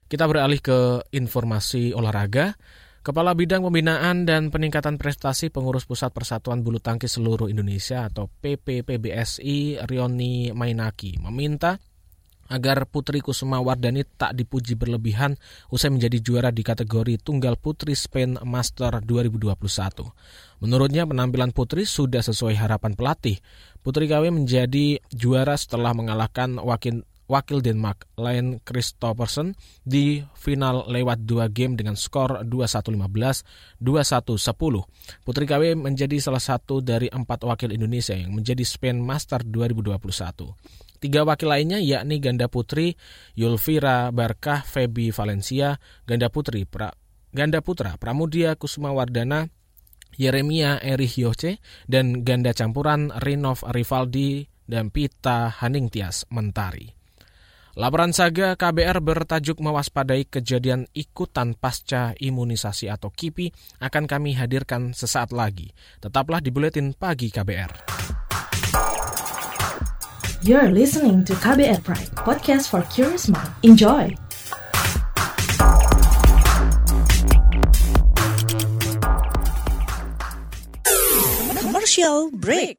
Kita 0.04 0.28
beralih 0.28 0.61
ke 0.61 1.11
informasi 1.16 1.97
olahraga. 1.97 2.54
Kepala 3.04 3.37
Bidang 3.37 3.61
Pembinaan 3.68 4.25
dan 4.25 4.49
Peningkatan 4.49 4.96
Prestasi 4.96 5.52
Pengurus 5.52 5.84
Pusat 5.84 6.16
Persatuan 6.16 6.64
Bulu 6.64 6.80
Tangkis 6.80 7.20
Seluruh 7.20 7.52
Indonesia 7.52 8.08
atau 8.08 8.32
PPPBSI 8.32 9.84
Rioni 9.84 10.56
Mainaki 10.56 11.20
meminta 11.20 11.76
agar 12.49 12.88
Putri 12.88 13.20
Kusuma 13.20 13.61
Wardani 13.61 14.08
tak 14.08 14.32
dipuji 14.32 14.73
berlebihan 14.73 15.37
usai 15.68 15.92
menjadi 15.92 16.16
juara 16.25 16.49
di 16.49 16.64
kategori 16.64 17.20
Tunggal 17.20 17.61
Putri 17.61 17.92
Spain 17.92 18.40
Master 18.40 19.04
2021. 19.04 19.52
Menurutnya 20.64 21.04
penampilan 21.04 21.52
Putri 21.52 21.84
sudah 21.84 22.25
sesuai 22.25 22.56
harapan 22.56 22.96
pelatih. 22.96 23.37
Putri 23.84 24.08
KW 24.08 24.32
menjadi 24.32 24.96
juara 25.12 25.61
setelah 25.61 25.92
mengalahkan 25.92 26.56
wakil 26.56 27.04
wakil 27.26 27.64
Denmark 27.64 28.09
Len 28.21 28.61
Christophersen 28.61 29.57
di 29.81 30.21
final 30.37 30.88
lewat 30.88 31.25
dua 31.25 31.49
game 31.49 31.76
dengan 31.76 31.97
skor 31.97 32.45
2-1-15, 32.45 33.81
2-1-10. 33.81 35.25
Putri 35.25 35.45
KW 35.49 35.76
menjadi 35.76 36.16
salah 36.21 36.43
satu 36.43 36.85
dari 36.85 37.09
empat 37.09 37.45
wakil 37.49 37.73
Indonesia 37.73 38.12
yang 38.12 38.37
menjadi 38.37 38.62
Spain 38.62 39.00
Master 39.00 39.43
2021. 39.45 41.00
Tiga 41.04 41.21
wakil 41.21 41.52
lainnya 41.52 41.81
yakni 41.85 42.16
ganda 42.16 42.49
putri 42.49 42.97
Yulvira 43.37 44.09
Barkah 44.09 44.64
Febi 44.64 45.12
Valencia, 45.12 45.76
ganda 46.09 46.33
putri 46.33 46.64
pra, 46.64 46.97
ganda 47.28 47.61
putra 47.61 48.00
Pramudia 48.00 48.57
Kusumawardana 48.57 49.52
Yeremia 50.16 50.81
Erich 50.81 51.19
Yoce, 51.21 51.59
dan 51.90 52.25
ganda 52.25 52.54
campuran 52.57 53.11
Rinov 53.21 53.66
Rivaldi 53.69 54.47
dan 54.64 54.88
Pita 54.88 55.52
Haningtias 55.52 56.25
Mentari. 56.33 57.03
Laporan 57.75 58.14
Saga 58.14 58.54
KBR 58.54 59.02
bertajuk 59.02 59.59
mewaspadai 59.59 60.31
kejadian 60.31 60.87
ikutan 60.95 61.59
pasca 61.59 62.14
imunisasi 62.23 62.87
atau 62.87 63.11
KIPI 63.11 63.50
akan 63.83 64.07
kami 64.07 64.38
hadirkan 64.38 64.95
sesaat 64.95 65.35
lagi. 65.35 65.75
Tetaplah 65.99 66.38
di 66.38 66.54
Buletin 66.54 66.95
Pagi 66.95 67.35
KBR. 67.35 67.90
You're 70.47 70.71
listening 70.71 71.26
to 71.26 71.35
KBR 71.35 71.83
Pride, 71.83 72.14
podcast 72.14 72.71
for 72.71 72.87
curious 72.95 73.26
mind. 73.26 73.50
Enjoy! 73.66 74.07
Commercial 81.59 82.31
break. 82.38 82.78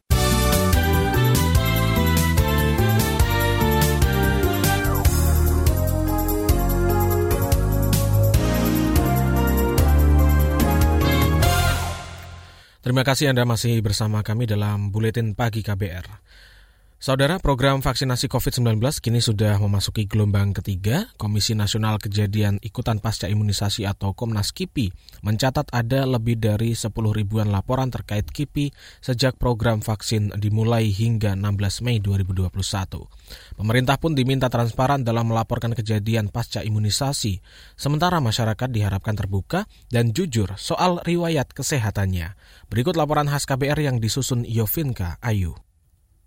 Terima 12.81 13.05
kasih 13.05 13.29
Anda 13.29 13.45
masih 13.45 13.77
bersama 13.85 14.25
kami 14.25 14.49
dalam 14.49 14.89
Buletin 14.89 15.37
Pagi 15.37 15.61
KBR. 15.61 16.17
Saudara, 17.01 17.41
program 17.41 17.81
vaksinasi 17.81 18.29
COVID-19 18.29 18.77
kini 19.01 19.25
sudah 19.25 19.57
memasuki 19.57 20.05
gelombang 20.05 20.53
ketiga. 20.53 21.09
Komisi 21.17 21.57
Nasional 21.57 21.97
Kejadian 21.97 22.61
Ikutan 22.61 23.01
Pasca 23.01 23.25
Imunisasi 23.25 23.89
atau 23.89 24.13
Komnas 24.13 24.53
KIPI 24.53 24.93
mencatat 25.25 25.73
ada 25.73 26.05
lebih 26.05 26.37
dari 26.37 26.77
10 26.77 26.93
ribuan 26.93 27.49
laporan 27.49 27.89
terkait 27.89 28.29
KIPI 28.29 28.69
sejak 29.01 29.41
program 29.41 29.81
vaksin 29.81 30.29
dimulai 30.37 30.93
hingga 30.93 31.33
16 31.33 31.81
Mei 31.81 31.97
2021. 32.05 32.53
Pemerintah 33.57 33.97
pun 33.97 34.13
diminta 34.13 34.45
transparan 34.53 35.01
dalam 35.01 35.33
melaporkan 35.33 35.73
kejadian 35.73 36.29
pasca 36.29 36.61
imunisasi, 36.61 37.41
sementara 37.81 38.21
masyarakat 38.21 38.69
diharapkan 38.69 39.17
terbuka 39.17 39.65
dan 39.89 40.13
jujur 40.13 40.53
soal 40.61 41.01
riwayat 41.01 41.49
kesehatannya. 41.49 42.37
Berikut 42.69 42.93
laporan 42.93 43.25
khas 43.25 43.49
KBR 43.49 43.89
yang 43.89 43.97
disusun 43.97 44.45
Yovinka 44.45 45.17
Ayu. 45.25 45.57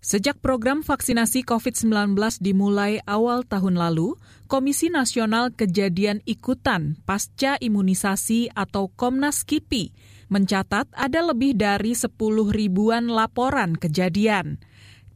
Sejak 0.05 0.37
program 0.37 0.85
vaksinasi 0.85 1.41
COVID-19 1.49 2.13
dimulai 2.37 3.01
awal 3.09 3.41
tahun 3.41 3.73
lalu, 3.73 4.13
Komisi 4.45 4.93
Nasional 4.93 5.49
Kejadian 5.49 6.21
Ikutan 6.29 7.01
Pasca 7.09 7.57
Imunisasi 7.57 8.53
atau 8.53 8.93
Komnas 8.93 9.41
KIPI 9.41 9.89
mencatat 10.29 10.93
ada 10.93 11.25
lebih 11.25 11.57
dari 11.57 11.97
10 11.97 12.13
ribuan 12.53 13.09
laporan 13.09 13.73
kejadian. 13.73 14.61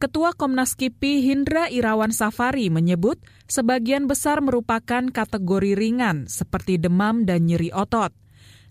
Ketua 0.01 0.33
Komnas 0.33 0.73
KIPI 0.73 1.21
Hindra 1.21 1.69
Irawan 1.69 2.09
Safari 2.09 2.73
menyebut 2.73 3.21
sebagian 3.45 4.09
besar 4.09 4.41
merupakan 4.41 5.05
kategori 5.13 5.77
ringan 5.77 6.25
seperti 6.25 6.81
demam 6.81 7.29
dan 7.29 7.45
nyeri 7.45 7.69
otot. 7.69 8.09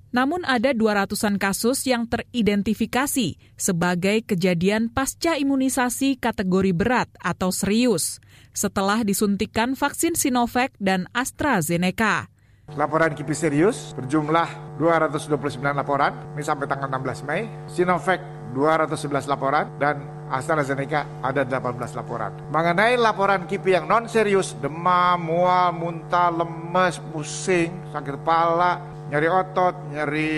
Namun 0.09 0.41
ada 0.49 0.73
200-an 0.73 1.37
kasus 1.37 1.85
yang 1.85 2.09
teridentifikasi 2.09 3.37
sebagai 3.61 4.25
kejadian 4.25 4.89
pasca 4.89 5.37
imunisasi 5.37 6.17
kategori 6.17 6.73
berat 6.73 7.13
atau 7.21 7.53
serius 7.53 8.17
setelah 8.57 9.05
disuntikan 9.05 9.77
vaksin 9.77 10.17
Sinovac 10.17 10.73
dan 10.81 11.07
AstraZeneca. 11.13 12.33
Laporan 12.77 13.17
KIPI 13.17 13.33
serius 13.37 13.97
berjumlah 13.97 14.77
229 14.77 15.61
laporan, 15.73 16.13
ini 16.37 16.45
sampai 16.45 16.69
tanggal 16.69 16.89
16 17.01 17.25
Mei. 17.25 17.49
Sinovac 17.65 18.21
211 18.53 19.25
laporan 19.25 19.73
dan 19.81 20.05
AstraZeneca 20.29 21.25
ada 21.25 21.49
18 21.49 21.97
laporan. 21.97 22.33
Mengenai 22.53 23.01
laporan 23.01 23.49
KIPI 23.49 23.81
yang 23.81 23.87
non 23.89 24.05
serius, 24.05 24.53
demam, 24.61 25.17
mual, 25.17 25.73
muntah, 25.73 26.29
lemes, 26.29 27.01
pusing, 27.09 27.73
sakit 27.89 28.21
kepala, 28.21 28.98
nyeri 29.09 29.29
otot, 29.29 29.75
nyeri 29.89 30.31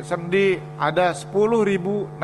sendi, 0.00 0.56
ada 0.80 1.12
10.627 1.12 2.16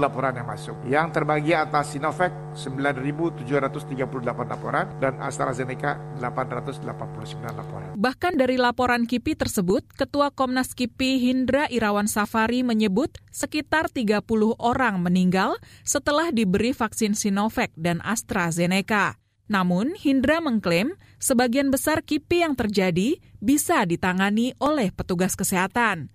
laporan 0.00 0.32
yang 0.32 0.48
masuk. 0.48 0.76
Yang 0.88 1.06
terbagi 1.12 1.52
atas 1.52 1.92
Sinovac 1.92 2.32
9.738 2.56 4.48
laporan 4.48 4.88
dan 4.96 5.20
AstraZeneca 5.20 6.00
889 6.16 7.44
laporan. 7.44 7.92
Bahkan 7.96 8.32
dari 8.40 8.56
laporan 8.56 9.04
KIPI 9.04 9.36
tersebut, 9.36 9.84
Ketua 9.92 10.32
Komnas 10.32 10.72
KIPI 10.72 11.28
Hindra 11.28 11.68
Irawan 11.68 12.08
Safari 12.08 12.64
menyebut 12.64 13.20
sekitar 13.28 13.92
30 13.92 14.24
orang 14.56 15.04
meninggal 15.04 15.60
setelah 15.84 16.32
diberi 16.32 16.72
vaksin 16.72 17.12
Sinovac 17.12 17.68
dan 17.76 18.00
AstraZeneca. 18.00 19.25
Namun, 19.46 19.94
Hindra 19.94 20.42
mengklaim 20.42 20.98
sebagian 21.22 21.70
besar 21.70 22.02
KIPI 22.02 22.50
yang 22.50 22.54
terjadi 22.58 23.22
bisa 23.38 23.86
ditangani 23.86 24.52
oleh 24.58 24.90
petugas 24.90 25.38
kesehatan. 25.38 26.10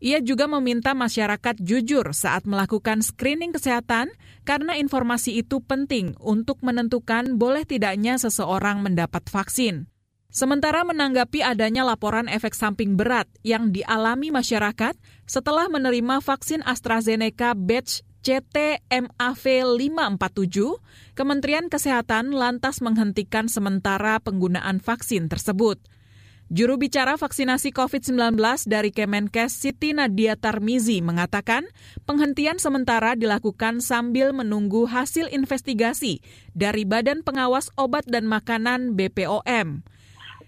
Ia 0.00 0.24
juga 0.24 0.48
meminta 0.48 0.96
masyarakat 0.96 1.60
jujur 1.60 2.16
saat 2.16 2.48
melakukan 2.48 3.04
screening 3.04 3.52
kesehatan 3.52 4.08
karena 4.48 4.72
informasi 4.80 5.44
itu 5.44 5.60
penting 5.60 6.16
untuk 6.24 6.64
menentukan 6.64 7.36
boleh 7.36 7.68
tidaknya 7.68 8.16
seseorang 8.16 8.80
mendapat 8.80 9.28
vaksin. 9.28 9.92
Sementara 10.32 10.86
menanggapi 10.86 11.44
adanya 11.44 11.84
laporan 11.84 12.32
efek 12.32 12.56
samping 12.56 12.96
berat 12.96 13.28
yang 13.44 13.74
dialami 13.76 14.32
masyarakat 14.32 14.96
setelah 15.28 15.68
menerima 15.68 16.22
vaksin 16.24 16.64
AstraZeneca 16.64 17.52
batch 17.52 18.00
CTMAV 18.20 19.44
547, 19.80 20.80
Kementerian 21.16 21.72
Kesehatan 21.72 22.36
lantas 22.36 22.84
menghentikan 22.84 23.48
sementara 23.48 24.20
penggunaan 24.20 24.76
vaksin 24.76 25.32
tersebut. 25.32 25.80
Juru 26.50 26.82
bicara 26.82 27.14
vaksinasi 27.14 27.70
COVID-19 27.70 28.34
dari 28.66 28.90
Kemenkes 28.90 29.54
Siti 29.54 29.94
Nadia 29.94 30.34
Tarmizi 30.34 30.98
mengatakan 30.98 31.62
penghentian 32.10 32.58
sementara 32.58 33.14
dilakukan 33.14 33.78
sambil 33.78 34.34
menunggu 34.34 34.90
hasil 34.90 35.30
investigasi 35.30 36.18
dari 36.50 36.82
Badan 36.82 37.22
Pengawas 37.22 37.70
Obat 37.78 38.02
dan 38.10 38.26
Makanan 38.26 38.98
BPOM 38.98 39.86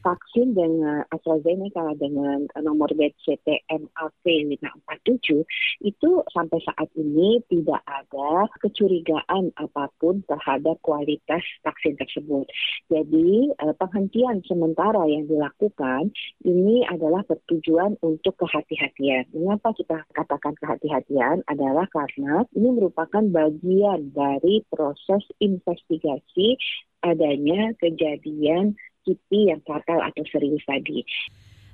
vaksin 0.03 0.53
dengan 0.53 1.07
AstraZeneca 1.15 1.95
dengan 1.97 2.47
nomor 2.61 2.91
BCTMAV 2.93 4.25
547 4.27 5.47
itu 5.87 6.11
sampai 6.35 6.59
saat 6.67 6.91
ini 6.99 7.41
tidak 7.49 7.81
ada 7.87 8.51
kecurigaan 8.61 9.55
apa 9.57 9.89
pun 10.03 10.21
terhadap 10.27 10.77
kualitas 10.83 11.43
vaksin 11.63 11.95
tersebut. 11.97 12.47
Jadi 12.91 13.55
eh, 13.55 13.75
penghentian 13.79 14.43
sementara 14.45 15.07
yang 15.07 15.31
dilakukan 15.31 16.11
ini 16.43 16.85
adalah 16.91 17.23
bertujuan 17.27 17.97
untuk 18.03 18.37
kehati-hatian. 18.43 19.31
Mengapa 19.33 19.73
kita 19.79 20.03
katakan 20.13 20.59
kehati-hatian 20.59 21.47
adalah 21.47 21.87
karena 21.89 22.45
ini 22.53 22.69
merupakan 22.75 23.23
bagian 23.31 24.11
dari 24.13 24.67
proses 24.69 25.23
investigasi 25.39 26.59
adanya 27.03 27.75
kejadian 27.83 28.79
KIPI 29.03 29.41
yang 29.55 29.61
fatal 29.67 30.01
atau 30.03 30.25
serius 30.31 30.63
tadi. 30.65 31.03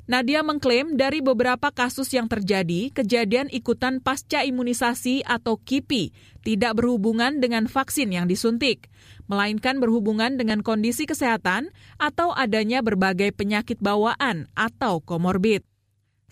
Nadia 0.08 0.40
mengklaim 0.40 0.96
dari 0.96 1.20
beberapa 1.20 1.68
kasus 1.68 2.08
yang 2.16 2.32
terjadi, 2.32 2.88
kejadian 2.96 3.52
ikutan 3.52 4.00
pasca 4.00 4.40
imunisasi 4.40 5.20
atau 5.20 5.60
KIPI 5.60 6.16
tidak 6.40 6.80
berhubungan 6.80 7.44
dengan 7.44 7.68
vaksin 7.68 8.08
yang 8.16 8.24
disuntik, 8.24 8.88
melainkan 9.28 9.76
berhubungan 9.76 10.40
dengan 10.40 10.64
kondisi 10.64 11.04
kesehatan 11.04 11.76
atau 12.00 12.32
adanya 12.32 12.80
berbagai 12.80 13.36
penyakit 13.36 13.76
bawaan 13.84 14.48
atau 14.56 15.04
komorbid. 15.04 15.60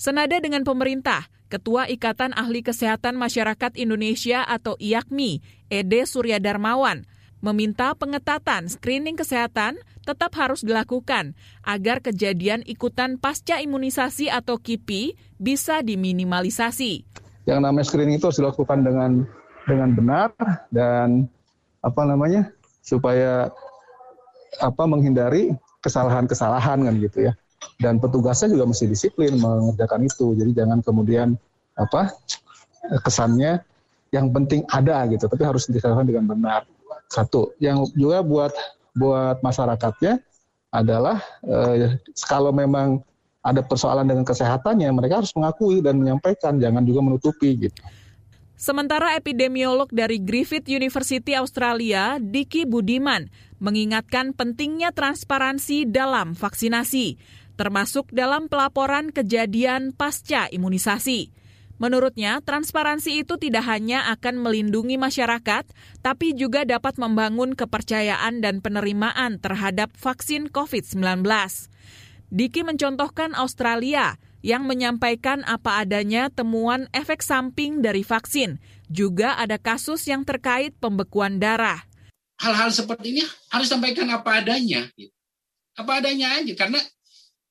Senada 0.00 0.40
dengan 0.40 0.64
pemerintah, 0.64 1.28
Ketua 1.52 1.86
Ikatan 1.86 2.32
Ahli 2.32 2.64
Kesehatan 2.64 3.14
Masyarakat 3.20 3.76
Indonesia 3.76 4.40
atau 4.42 4.74
IAKMI, 4.80 5.44
Ede 5.68 6.08
Surya 6.08 6.40
Darmawan, 6.40 7.04
meminta 7.44 7.92
pengetatan 7.94 8.68
screening 8.70 9.14
kesehatan 9.14 9.76
tetap 10.06 10.32
harus 10.38 10.62
dilakukan 10.62 11.34
agar 11.66 12.00
kejadian 12.00 12.62
ikutan 12.64 13.18
pasca 13.18 13.58
imunisasi 13.58 14.30
atau 14.30 14.56
KIPI 14.56 15.18
bisa 15.36 15.82
diminimalisasi. 15.82 17.02
Yang 17.46 17.60
namanya 17.62 17.86
screening 17.86 18.16
itu 18.18 18.26
harus 18.30 18.40
dilakukan 18.40 18.82
dengan 18.86 19.10
dengan 19.66 19.90
benar 19.92 20.30
dan 20.70 21.26
apa 21.82 22.02
namanya 22.06 22.50
supaya 22.82 23.50
apa 24.62 24.82
menghindari 24.86 25.52
kesalahan-kesalahan 25.82 26.86
kan 26.86 26.94
gitu 27.02 27.30
ya. 27.30 27.32
Dan 27.76 27.98
petugasnya 27.98 28.54
juga 28.54 28.64
mesti 28.70 28.86
disiplin 28.88 29.36
mengerjakan 29.36 30.06
itu. 30.06 30.32
Jadi 30.38 30.50
jangan 30.54 30.80
kemudian 30.80 31.34
apa 31.76 32.14
kesannya 33.02 33.60
yang 34.14 34.30
penting 34.30 34.62
ada 34.70 35.02
gitu, 35.10 35.26
tapi 35.26 35.42
harus 35.44 35.66
dilakukan 35.66 36.06
dengan 36.06 36.24
benar. 36.30 36.62
Satu, 37.06 37.54
yang 37.62 37.86
juga 37.94 38.20
buat 38.22 38.52
buat 38.96 39.38
masyarakatnya 39.44 40.18
adalah 40.72 41.22
eh, 41.46 42.00
kalau 42.26 42.50
memang 42.50 43.00
ada 43.46 43.62
persoalan 43.62 44.10
dengan 44.10 44.26
kesehatannya, 44.26 44.90
mereka 44.90 45.22
harus 45.22 45.30
mengakui 45.38 45.78
dan 45.78 46.02
menyampaikan, 46.02 46.58
jangan 46.58 46.82
juga 46.82 47.00
menutupi 47.06 47.54
gitu. 47.70 47.78
Sementara 48.56 49.14
epidemiolog 49.14 49.86
dari 49.92 50.18
Griffith 50.18 50.66
University 50.66 51.36
Australia, 51.36 52.16
Diki 52.18 52.64
Budiman, 52.64 53.28
mengingatkan 53.60 54.32
pentingnya 54.32 54.90
transparansi 54.96 55.84
dalam 55.86 56.32
vaksinasi, 56.32 57.20
termasuk 57.54 58.08
dalam 58.10 58.48
pelaporan 58.48 59.12
kejadian 59.12 59.92
pasca 59.92 60.48
imunisasi. 60.48 61.36
Menurutnya, 61.76 62.40
transparansi 62.40 63.20
itu 63.20 63.36
tidak 63.36 63.68
hanya 63.68 64.08
akan 64.16 64.40
melindungi 64.40 64.96
masyarakat, 64.96 65.68
tapi 66.00 66.32
juga 66.32 66.64
dapat 66.64 66.96
membangun 66.96 67.52
kepercayaan 67.52 68.40
dan 68.40 68.64
penerimaan 68.64 69.36
terhadap 69.36 69.92
vaksin 69.92 70.48
COVID-19. 70.48 71.20
Diki 72.32 72.64
mencontohkan 72.64 73.36
Australia 73.36 74.16
yang 74.40 74.64
menyampaikan 74.64 75.44
apa 75.44 75.84
adanya 75.84 76.32
temuan 76.32 76.88
efek 76.96 77.20
samping 77.20 77.84
dari 77.84 78.00
vaksin. 78.00 78.56
Juga 78.88 79.36
ada 79.36 79.60
kasus 79.60 80.06
yang 80.08 80.24
terkait 80.24 80.72
pembekuan 80.80 81.42
darah. 81.42 81.84
Hal-hal 82.40 82.72
seperti 82.72 83.16
ini 83.16 83.22
harus 83.52 83.68
sampaikan 83.68 84.08
apa 84.12 84.40
adanya. 84.40 84.88
Apa 85.76 86.00
adanya 86.00 86.40
aja, 86.40 86.52
karena 86.56 86.80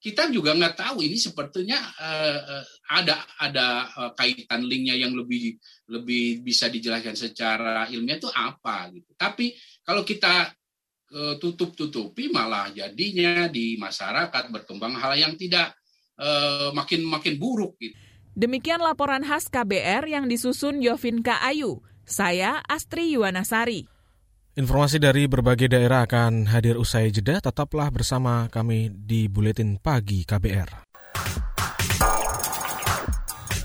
kita 0.05 0.29
juga 0.29 0.53
nggak 0.53 0.77
tahu 0.77 1.01
ini 1.01 1.17
sepertinya 1.17 1.81
uh, 1.81 2.61
ada 2.93 3.25
ada 3.41 3.67
uh, 3.97 4.11
kaitan 4.13 4.61
linknya 4.61 4.93
yang 4.93 5.17
lebih 5.17 5.57
lebih 5.89 6.45
bisa 6.45 6.69
dijelaskan 6.69 7.17
secara 7.17 7.89
ilmiah 7.89 8.21
itu 8.21 8.29
apa 8.29 8.93
gitu. 8.93 9.17
Tapi 9.17 9.57
kalau 9.81 10.05
kita 10.05 10.53
uh, 11.09 11.41
tutup-tutupi 11.41 12.29
malah 12.29 12.69
jadinya 12.69 13.49
di 13.49 13.81
masyarakat 13.81 14.53
berkembang 14.53 14.93
hal 14.93 15.17
yang 15.17 15.33
tidak 15.41 15.73
uh, 16.21 16.69
makin 16.77 17.01
makin 17.01 17.41
buruk 17.41 17.73
gitu. 17.81 17.97
Demikian 18.37 18.85
laporan 18.85 19.25
khas 19.25 19.49
KBR 19.49 20.05
yang 20.05 20.29
disusun 20.29 20.85
Yovinka 20.85 21.41
Ayu. 21.41 21.81
Saya 22.05 22.61
Astri 22.69 23.09
Yuwanasari. 23.17 23.94
Informasi 24.55 25.03
dari 25.03 25.27
berbagai 25.27 25.67
daerah 25.67 26.07
akan 26.07 26.47
hadir 26.47 26.79
usai 26.79 27.11
jeda. 27.11 27.43
Tetaplah 27.43 27.91
bersama 27.91 28.47
kami 28.47 28.87
di 28.87 29.27
Buletin 29.27 29.75
Pagi 29.75 30.23
KBR. 30.23 30.87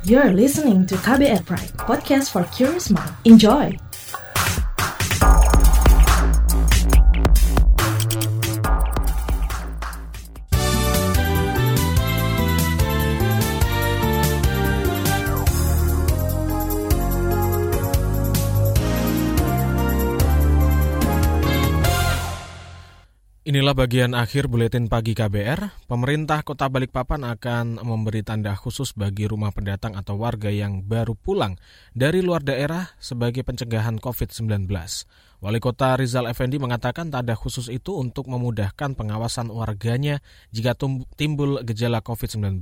You're 0.03 0.35
listening 0.35 0.91
to 0.91 0.99
KBR 0.99 1.47
Pride, 1.47 1.79
podcast 1.79 2.35
for 2.35 2.43
curious 2.51 2.91
mind. 2.91 3.15
Enjoy! 3.23 3.90
Inilah 23.71 23.87
bagian 23.87 24.19
akhir 24.19 24.51
buletin 24.51 24.91
pagi 24.91 25.15
KBR. 25.15 25.87
Pemerintah 25.87 26.43
Kota 26.43 26.67
Balikpapan 26.67 27.23
akan 27.23 27.79
memberi 27.79 28.27
tanda 28.27 28.51
khusus 28.59 28.91
bagi 28.99 29.31
rumah 29.31 29.55
pendatang 29.55 29.95
atau 29.95 30.19
warga 30.19 30.51
yang 30.51 30.83
baru 30.83 31.15
pulang 31.15 31.55
dari 31.95 32.19
luar 32.19 32.43
daerah 32.43 32.91
sebagai 32.99 33.47
pencegahan 33.47 34.03
COVID-19. 34.03 34.67
Wali 35.39 35.61
Kota 35.63 35.95
Rizal 35.95 36.27
Effendi 36.27 36.59
mengatakan 36.59 37.15
tanda 37.15 37.39
khusus 37.39 37.71
itu 37.71 37.95
untuk 37.95 38.27
memudahkan 38.27 38.99
pengawasan 38.99 39.55
warganya 39.55 40.19
jika 40.51 40.75
timbul 41.15 41.63
gejala 41.63 42.03
COVID-19. 42.03 42.59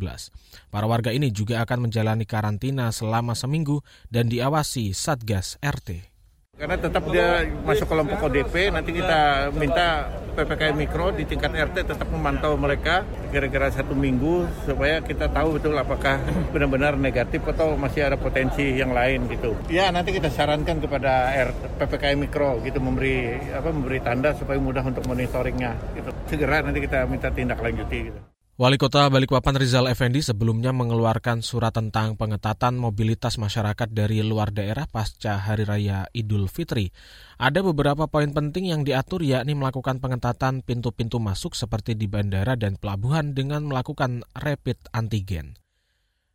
Para 0.68 0.85
warga 0.85 1.09
ini 1.09 1.33
juga 1.33 1.64
akan 1.64 1.88
menjalani 1.88 2.29
karantina 2.29 2.92
selama 2.92 3.33
seminggu 3.33 3.81
dan 4.12 4.29
diawasi 4.29 4.92
Satgas 4.92 5.57
RT. 5.64 6.17
Karena 6.59 6.75
tetap 6.75 7.07
dia 7.14 7.47
masuk 7.62 7.87
kelompok 7.87 8.18
ODP, 8.27 8.75
nanti 8.75 8.90
kita 8.90 9.47
minta 9.55 10.11
PPKM 10.35 10.75
Mikro 10.75 11.14
di 11.14 11.23
tingkat 11.23 11.55
RT 11.55 11.87
tetap 11.87 12.11
memantau 12.11 12.59
mereka 12.59 13.07
kira-kira 13.31 13.71
satu 13.71 13.94
minggu 13.94 14.42
supaya 14.66 14.99
kita 14.99 15.31
tahu 15.31 15.55
betul 15.55 15.79
apakah 15.79 16.18
benar-benar 16.55 16.99
negatif 16.99 17.47
atau 17.47 17.79
masih 17.79 18.11
ada 18.11 18.18
potensi 18.18 18.75
yang 18.75 18.90
lain 18.90 19.31
gitu. 19.31 19.55
Ya 19.71 19.87
nanti 19.94 20.11
kita 20.11 20.35
sarankan 20.35 20.83
kepada 20.83 21.31
PPKM 21.79 22.27
Mikro 22.27 22.59
gitu 22.66 22.83
memberi 22.83 23.38
apa 23.55 23.71
memberi 23.71 24.03
tanda 24.03 24.35
supaya 24.35 24.59
mudah 24.59 24.83
untuk 24.83 25.07
monitoringnya 25.07 25.79
gitu. 25.94 26.11
Segera 26.27 26.59
nanti 26.66 26.83
kita 26.83 27.07
minta 27.07 27.31
tindak 27.31 27.62
lanjuti 27.62 28.11
gitu. 28.11 28.18
Wali 28.59 28.75
Kota 28.75 29.07
Balikpapan 29.07 29.55
Rizal 29.55 29.87
Effendi 29.87 30.18
sebelumnya 30.18 30.75
mengeluarkan 30.75 31.47
surat 31.47 31.71
tentang 31.71 32.18
pengetatan 32.18 32.75
mobilitas 32.75 33.38
masyarakat 33.38 33.87
dari 33.87 34.18
luar 34.27 34.51
daerah 34.51 34.83
pasca 34.90 35.38
Hari 35.38 35.62
Raya 35.62 36.11
Idul 36.11 36.51
Fitri. 36.51 36.90
Ada 37.38 37.62
beberapa 37.62 38.11
poin 38.11 38.35
penting 38.35 38.66
yang 38.66 38.83
diatur 38.83 39.23
yakni 39.23 39.55
melakukan 39.55 40.03
pengetatan 40.03 40.66
pintu-pintu 40.66 41.23
masuk 41.23 41.55
seperti 41.55 41.94
di 41.94 42.11
bandara 42.11 42.59
dan 42.59 42.75
pelabuhan 42.75 43.31
dengan 43.31 43.62
melakukan 43.62 44.27
rapid 44.35 44.90
antigen. 44.90 45.55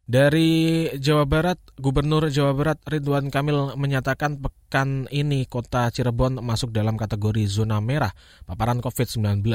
Dari 0.04 0.92
Jawa 1.00 1.24
Barat, 1.24 1.56
Gubernur 1.80 2.28
Jawa 2.28 2.52
Barat 2.52 2.76
Ridwan 2.84 3.32
Kamil 3.32 3.72
menyatakan 3.80 4.36
pekan 4.36 5.08
ini 5.08 5.48
kota 5.48 5.88
Cirebon 5.88 6.44
masuk 6.44 6.76
dalam 6.76 7.00
kategori 7.00 7.48
zona 7.48 7.80
merah 7.80 8.12
paparan 8.44 8.84
COVID-19. 8.84 9.48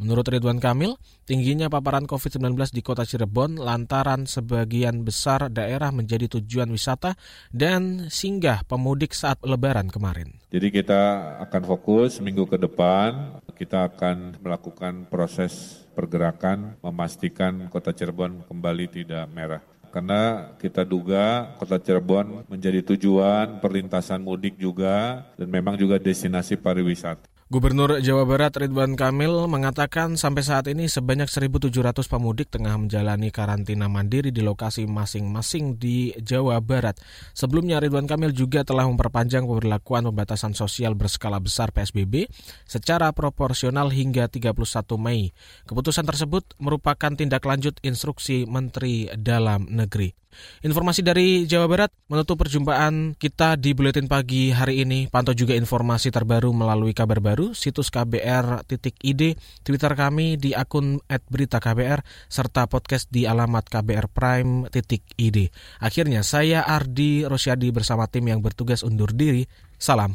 Menurut 0.00 0.24
Ridwan 0.32 0.64
Kamil, 0.64 0.96
tingginya 1.28 1.68
paparan 1.68 2.08
COVID-19 2.08 2.72
di 2.72 2.80
kota 2.80 3.04
Cirebon 3.04 3.60
lantaran 3.60 4.24
sebagian 4.24 5.04
besar 5.04 5.52
daerah 5.52 5.92
menjadi 5.92 6.40
tujuan 6.40 6.72
wisata 6.72 7.12
dan 7.52 8.08
singgah 8.08 8.64
pemudik 8.64 9.12
saat 9.12 9.44
lebaran 9.44 9.92
kemarin. 9.92 10.40
Jadi 10.48 10.72
kita 10.72 11.36
akan 11.44 11.68
fokus 11.68 12.16
minggu 12.24 12.48
ke 12.48 12.56
depan, 12.56 13.44
kita 13.52 13.92
akan 13.92 14.40
melakukan 14.40 15.04
proses 15.12 15.84
pergerakan 15.92 16.80
memastikan 16.80 17.68
kota 17.68 17.92
Cirebon 17.92 18.48
kembali 18.48 18.88
tidak 18.88 19.28
merah 19.28 19.60
karena 19.92 20.50
kita 20.56 20.82
duga 20.88 21.52
kota 21.60 21.76
Cirebon 21.76 22.48
menjadi 22.48 22.80
tujuan 22.80 23.60
perlintasan 23.60 24.24
mudik 24.24 24.56
juga 24.56 25.28
dan 25.36 25.48
memang 25.52 25.76
juga 25.76 26.00
destinasi 26.00 26.56
pariwisata. 26.56 27.31
Gubernur 27.52 28.00
Jawa 28.00 28.24
Barat 28.24 28.56
Ridwan 28.56 28.96
Kamil 28.96 29.44
mengatakan 29.44 30.16
sampai 30.16 30.40
saat 30.40 30.72
ini 30.72 30.88
sebanyak 30.88 31.28
1.700 31.28 32.00
pemudik 32.08 32.48
tengah 32.48 32.72
menjalani 32.80 33.28
karantina 33.28 33.92
mandiri 33.92 34.32
di 34.32 34.40
lokasi 34.40 34.88
masing-masing 34.88 35.76
di 35.76 36.16
Jawa 36.16 36.64
Barat. 36.64 36.96
Sebelumnya 37.36 37.76
Ridwan 37.76 38.08
Kamil 38.08 38.32
juga 38.32 38.64
telah 38.64 38.88
memperpanjang 38.88 39.44
pemberlakuan 39.44 40.08
pembatasan 40.08 40.56
sosial 40.56 40.96
berskala 40.96 41.44
besar 41.44 41.76
PSBB 41.76 42.24
secara 42.64 43.12
proporsional 43.12 43.92
hingga 43.92 44.32
31 44.32 44.56
Mei. 44.96 45.36
Keputusan 45.68 46.08
tersebut 46.08 46.56
merupakan 46.56 47.12
tindak 47.12 47.44
lanjut 47.44 47.76
instruksi 47.84 48.48
Menteri 48.48 49.12
Dalam 49.12 49.68
Negeri. 49.68 50.21
Informasi 50.64 51.00
dari 51.00 51.44
Jawa 51.48 51.66
Barat 51.66 51.90
menutup 52.08 52.40
perjumpaan 52.40 53.14
kita 53.16 53.56
di 53.56 53.72
Buletin 53.72 54.06
Pagi 54.10 54.52
hari 54.52 54.84
ini. 54.84 55.08
Pantau 55.08 55.32
juga 55.32 55.56
informasi 55.56 56.12
terbaru 56.12 56.50
melalui 56.52 56.92
kabar 56.92 57.22
baru, 57.22 57.56
situs 57.56 57.88
KBR.id, 57.88 59.22
Twitter 59.64 59.92
kami 59.96 60.36
di 60.36 60.52
akun 60.52 61.00
@beritaKBR, 61.06 62.04
serta 62.28 62.68
podcast 62.68 63.08
di 63.08 63.24
alamat 63.24 63.68
kbrprime.id. 63.68 65.38
Akhirnya 65.80 66.20
saya 66.22 66.64
Ardi 66.64 67.24
Rosyadi 67.24 67.68
bersama 67.72 68.06
tim 68.08 68.28
yang 68.28 68.44
bertugas 68.44 68.84
undur 68.84 69.10
diri. 69.14 69.48
Salam. 69.80 70.14